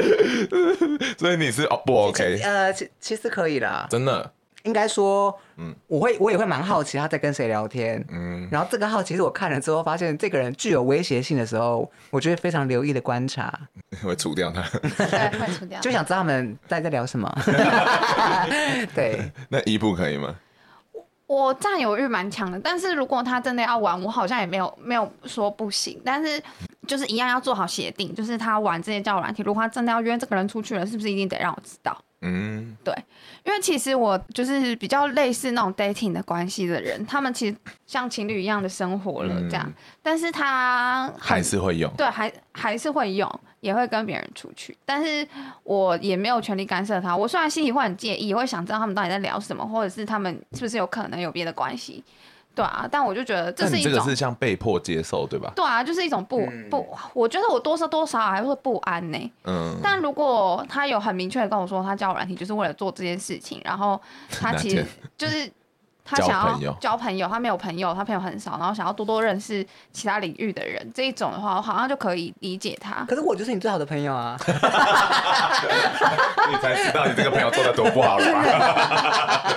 [1.19, 2.41] 所以你是哦不 OK？
[2.43, 4.33] 呃，其其实可以啦，真的。
[4.65, 13.59] 应该说，嗯，我会我也会蛮好奇他在跟谁聊天，嗯，然后这个好奇是我看了之后发现这个人具有威胁性的时候，我就会非常留意的观察，
[14.05, 17.27] 会除掉他，对， 会除掉，就想知道他们在在聊什么。
[18.95, 20.37] 对，那一步可以吗？
[21.27, 26.39] 我占有欲蛮强的，但是如果他真的要玩，我好像也没有没有说不行，但是。
[26.91, 31.97] 就是一样要做好协定，就是他玩这些交友软体，如果他真的要约这个人出去了，是不是一定得让我知道？
[32.23, 32.93] 嗯，对，
[33.47, 45.27] 因为其实我就是比较类似那种 dating 的关系的人，他们其实像情侣一样的生活了这样，嗯、但是他还是会用，对，还还是会用，也会跟别人出去，但是
[45.63, 47.17] 我也没有权利干涉他。
[47.17, 52.03] 我虽然心里会很介意，会想知道他们到底在聊什么，或者是他们是不是有可能有别的关系。
[52.55, 55.53] 对啊，但我就觉得这是一种，这个是像被迫接受，对吧？
[55.57, 59.33] 对啊，就是一种不不，我觉得我多少多少还会不安呢。
[59.45, 59.79] 嗯。
[59.83, 64.85] 但如果他有很明确的跟我说，他叫我软体就是为了做这件事情，然后他 其实
[65.17, 65.51] 就是。
[66.11, 73.05] 他想要交朋友，他没有朋友，他朋友很少，然后想要多多认识其他领域的人，这一种的话，我好像就可以理解他。
[73.07, 74.37] 可是我就是你最好的朋友啊！
[76.51, 79.53] 你才知道你这个朋友做的多不好了吧？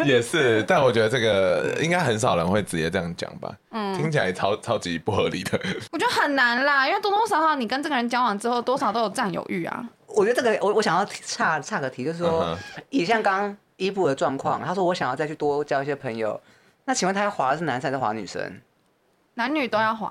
[0.06, 3.52] 也是，但我觉得这个应该很少人会直接这样讲吧？
[3.72, 5.60] 嗯，听起来超超级不合理的。
[5.92, 9.84] 我觉得很难啦，因为多多少少你跟这个人交往之后，多少都有占有欲啊。
[10.06, 12.56] 我觉得这个，我我想要岔岔个题，就是说，
[12.90, 13.56] 以像刚刚。
[13.76, 16.40] 伊布的状况，他说我想要再去多交一些朋友，
[16.84, 18.60] 那请问他要滑的是男生还是滑女生？
[19.34, 20.10] 男女都要滑，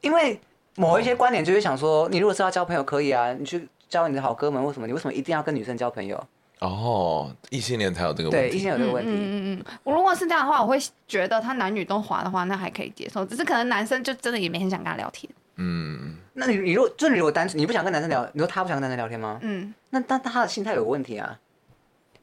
[0.00, 0.40] 因为
[0.76, 6.22] 某一些观点就会想说，你如果是要交朋友可以啊，你去交你的好哥们，为什么你为什么一定要跟女生交朋友？
[6.60, 9.10] 哦，异性恋才有这个问题，对，异性恋有这个问题。
[9.10, 15.30] 嗯嗯嗯，我如果是这样的话，我会觉得他男女都滑的话，那还可以接受，只是可能男生就真的也没很想跟他聊天。
[15.56, 19.38] 嗯，那你你如果就你如果单纯你不想跟男生聊，你说他不想跟男生聊天吗？
[19.42, 21.38] 嗯，那但他的心态有个问题啊。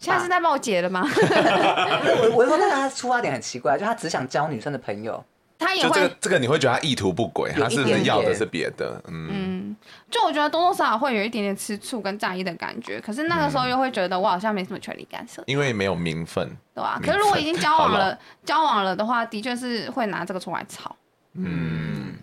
[0.01, 1.03] 现在是在冒结了吗？
[1.05, 5.23] 我我说那个他出发点很奇怪，就他只想交女生的朋友，
[5.59, 8.99] 他也会就这个这个你会觉得他意图不轨，他是不是要的是别的？
[9.07, 9.75] 嗯嗯，
[10.09, 16.99] 就我觉得多多少少会有一点点吃醋跟在意的感觉，可是那个时候又会觉得我好像没什么权利干涉，因为没有名分，对吧？
[16.99, 20.95] 可是如果已经交往了，交往了的话，的确是会拿这个出来吵。
[21.35, 22.15] 嗯，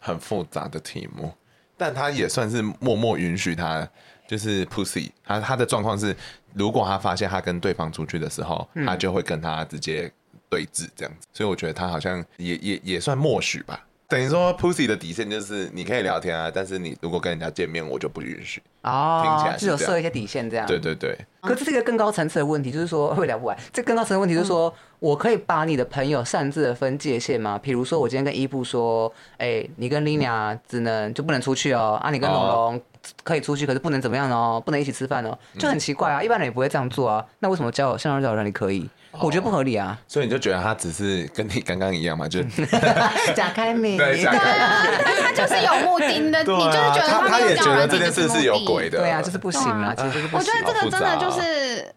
[0.00, 1.32] 很复杂的题目，
[1.76, 3.88] 但他也算是默默允许他。
[4.28, 6.16] 就是 pussy，他他的状况是，
[6.54, 10.10] 如果他发现他跟对方出去的时候，嗯、他就会跟他直接
[10.48, 13.86] 对峙这样子，所以我觉得他好像也也也算默许吧。
[14.10, 18.60] 等于说 pussy 的底线就是你可以聊天啊，但是你如果跟人家见面，我就不允许。
[18.82, 20.66] 哦，听起来是有设一些底线这样。
[20.66, 21.16] 对对对。
[21.42, 23.56] 可是这是一个更高层次的问题，就是说会聊不完。
[23.72, 27.56] 这更高层次的问题就是说，嗯、我可以把你的朋友擅自的分界线吗？
[27.62, 32.80] 比如说，我今天跟伊布说，哎、欸，你跟 Lina 只能就不能出去哦，啊，你跟龙龙
[33.22, 37.24] 可以出去，可是不能怎么样哦，不能一起吃饭哦，就很奇怪啊，一般人也不会这样做啊。
[37.38, 38.90] 那为什么交友像交友让你可以？
[39.12, 39.98] 我觉得不合理啊。
[40.06, 42.42] 所以你就觉得他只是跟你刚刚一样嘛，就
[43.34, 50.38] 假开明， 对，假开明，但他就是有目的的，你就是觉得他他也觉得这件事是有鬼的，对啊，就是不行啊，其实就是不行。
[50.38, 51.94] 我觉得这个真的就是。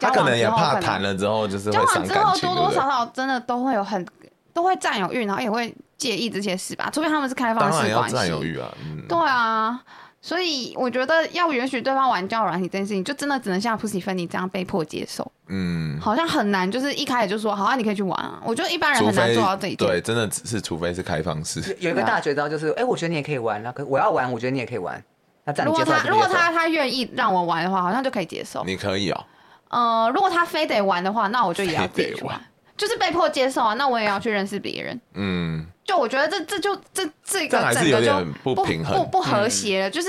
[0.00, 2.14] 他可能也怕谈了之后就是会伤感情。
[2.14, 4.04] 交往之后多多少少真的都会有很
[4.52, 6.90] 都会占有欲，然后也会介意这些事吧。
[6.92, 8.16] 除非他们是开放式关系。
[8.16, 9.00] 占有欲啊，嗯。
[9.08, 9.80] 对啊，
[10.24, 15.30] 所以我觉得要允许对方玩交友软体这件事情，就真的只能像 Pussyfany 这样被迫接受。
[15.48, 18.40] 嗯，好像很难，就是一开始就说好啊，你可以去玩啊。
[18.42, 19.90] 我觉得一般人很难做到这一点。
[19.90, 21.76] 对，真的只是除非是开放式。
[21.78, 25.04] 有一个大绝招就是，哎、欸，我觉得你也可以玩，那可我要玩，我觉得你也可以玩。
[25.44, 28.64] 那这样如果他如果他他愿意让我玩的话，好像就可以接受。
[28.64, 29.24] 你可以哦。
[29.68, 32.40] 呃，如果他非得玩的话，那我就也要自己玩，
[32.76, 33.74] 就是被迫接受啊。
[33.74, 35.00] 那我也要去认识别人。
[35.14, 39.90] 嗯，就我觉得这这就这这个整个就不平衡、不不和谐了。
[39.90, 40.08] 就是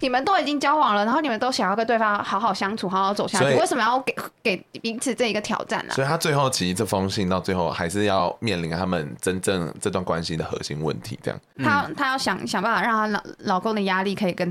[0.00, 4.14] 你们都已经交往了，然后你们都想要跟对方好好相处、好好走下去，为什么要给
[4.44, 5.94] 给彼此这一个挑战呢？
[5.94, 11.18] 所以他最后其实这封信到最后还是要面临他们真正这段关系的核心问题。
[11.20, 14.48] 这样，他他要想想办法让他老老公的压力可以跟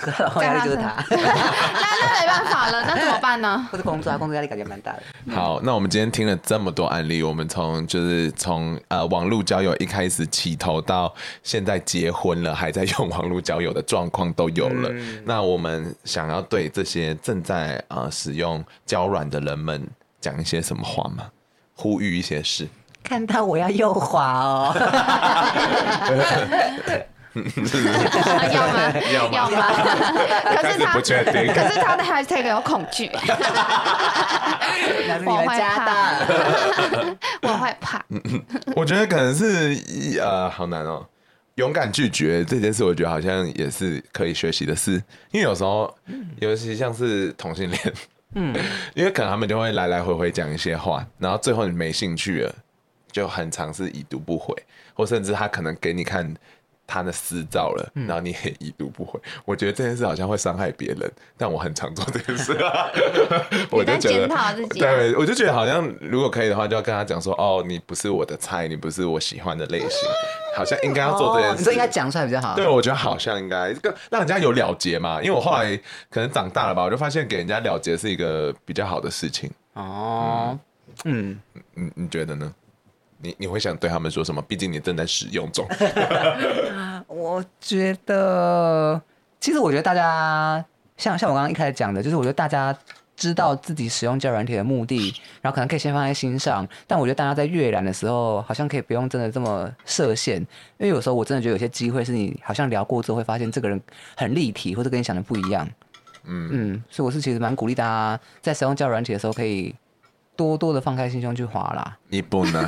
[0.34, 0.42] 他。
[0.42, 3.66] 压力就是他，那那没办法了，那怎么办呢？
[3.70, 5.02] 或者工作啊，工作压力感觉蛮大的。
[5.34, 14.88] 好，那我们今天听了这么多案例，我们从就是从呃网络交友一开始起头到现在结婚了还在用网络交友的状况都有了。
[14.92, 19.86] 嗯、那我们想要对这些正在呃使用交软的人们
[20.20, 21.24] 讲一些什么话吗？
[21.74, 22.68] 呼吁一些事。
[23.02, 24.74] 看到我要右滑哦。
[27.34, 28.92] 要吗？
[29.30, 29.62] 要吗？
[30.44, 31.02] 可是他，可
[31.68, 33.08] 是他的 hashtag 有恐惧。
[35.24, 36.18] 我会怕，
[37.42, 38.04] 我会怕。
[38.74, 39.76] 我觉得可能是
[40.20, 41.06] 呃，好难哦。
[41.56, 44.92] 勇敢拒绝这件事，我觉得好像也是可以学习的事。
[45.30, 45.94] 因为有时候，
[46.40, 47.80] 尤其像是同性恋，
[48.34, 48.54] 嗯，
[48.94, 52.54] 因为可能他们就会来来回回讲一些话，然后最后你没兴趣了，
[53.12, 54.54] 就很常是已读不回，
[54.94, 56.34] 或甚至他可能给你看。
[56.90, 59.20] 他的私照了，然后你也已读不回。
[59.22, 62.52] 嗯、我觉得这件事好像会伤害别人，但我很常做这件事。
[63.70, 70.08] 我就觉得，对，我就觉得好像如果可以的话，就要跟他讲说：“哦，你不是我的菜，你不是我喜欢的类型。”
[70.56, 72.56] 好像应该要做这件事，哦、你这应该讲出来比较好。
[72.56, 75.22] 对，我觉得好像应该这个让人家有了结嘛。
[75.22, 75.76] 因为我后来
[76.10, 79.48] 可能长大了吧，我就发现给人家了结是一个比较好的事情。
[79.74, 80.58] 哦，
[81.04, 81.40] 嗯，
[81.74, 82.52] 你你觉得呢？
[83.22, 84.40] 你你会想对他们说什么？
[84.42, 85.66] 毕竟你正在使用中。
[87.06, 89.00] 我觉得，
[89.38, 90.64] 其实我觉得大家
[90.96, 92.76] 像像我刚刚一开始讲的，就是我觉得大家
[93.16, 96.66] 知道自己使用交软体的目的，然后可能可以先放在心上。
[96.86, 100.46] 但我觉得大家在阅览的时候，好像可以不用真的这么设限，因
[100.78, 103.78] 为有时候我真的觉得有些机会是你好像聊过之后会发现这个人
[104.16, 105.68] 很立体，或者跟你想的不一样。
[106.24, 109.74] 嗯嗯，所以我是其实蛮鼓励大家在使用交软体的时候，可以
[110.36, 111.98] 多多的放开心胸去滑啦。
[112.08, 112.66] 你不能。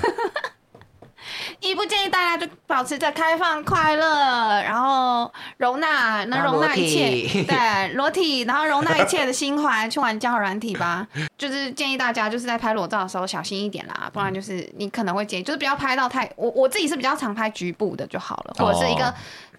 [1.63, 11.07] 一不建议大家就保持着开放、快乐，然后容纳能容纳一切，对裸体，然后容纳一切的心怀去玩交友软体吧。
[11.39, 19.15] 就是建议大家就是在拍裸照的时候小心一点啦，不然就是你可能会建议就是不要拍到太我我自己是比较常拍局部的就好了，或者是一个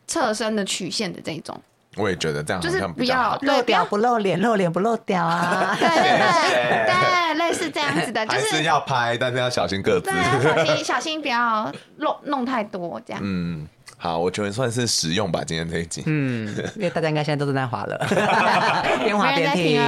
[0.05, 1.59] 侧身的曲线的这种。
[1.97, 5.75] 我也觉得这样就是不要露屌不露脸，露脸不露屌啊。
[5.79, 13.21] 对对对对，类似这样子的， 就是要拍，但是要小心个子，小心 小心不要弄弄太多这样。
[13.23, 13.67] 嗯。
[14.03, 16.03] 好，我觉得算是实用吧，今天这一集。
[16.07, 17.97] 嗯， 因为大家应该现在都是在滑了，
[19.01, 19.79] 边滑边听。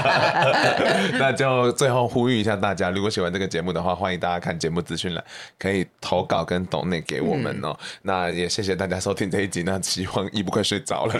[1.20, 5.22] 那就最后呼吁一下大家，如果喜欢这个节目的话，欢迎大家看节目资讯栏，
[5.58, 7.78] 可以投稿跟抖内给我们哦、喔。
[7.78, 11.12] 嗯、那也谢谢大家收听这一集，那希望一不快睡着了。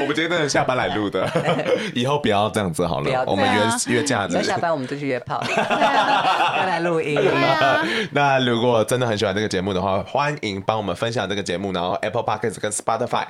[0.00, 1.24] 我们今天真的下班来录的，
[1.94, 3.60] 以后不要这样子好了，我们约
[3.94, 4.42] 约假日。
[4.42, 7.16] 下班我们就去约炮，要来录音。
[8.10, 11.43] 那如果真的很喜欢这个节目的话，欢迎帮我们分享这个。
[11.44, 13.26] 节目，然后 Apple Podcast 跟 Spotify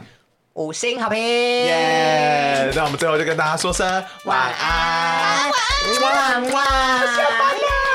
[0.54, 2.70] 五星好评，耶！
[2.74, 3.86] 那我们最后就跟大家说声
[4.24, 5.50] 晚安，
[6.00, 7.93] 晚安，晚安，晚安。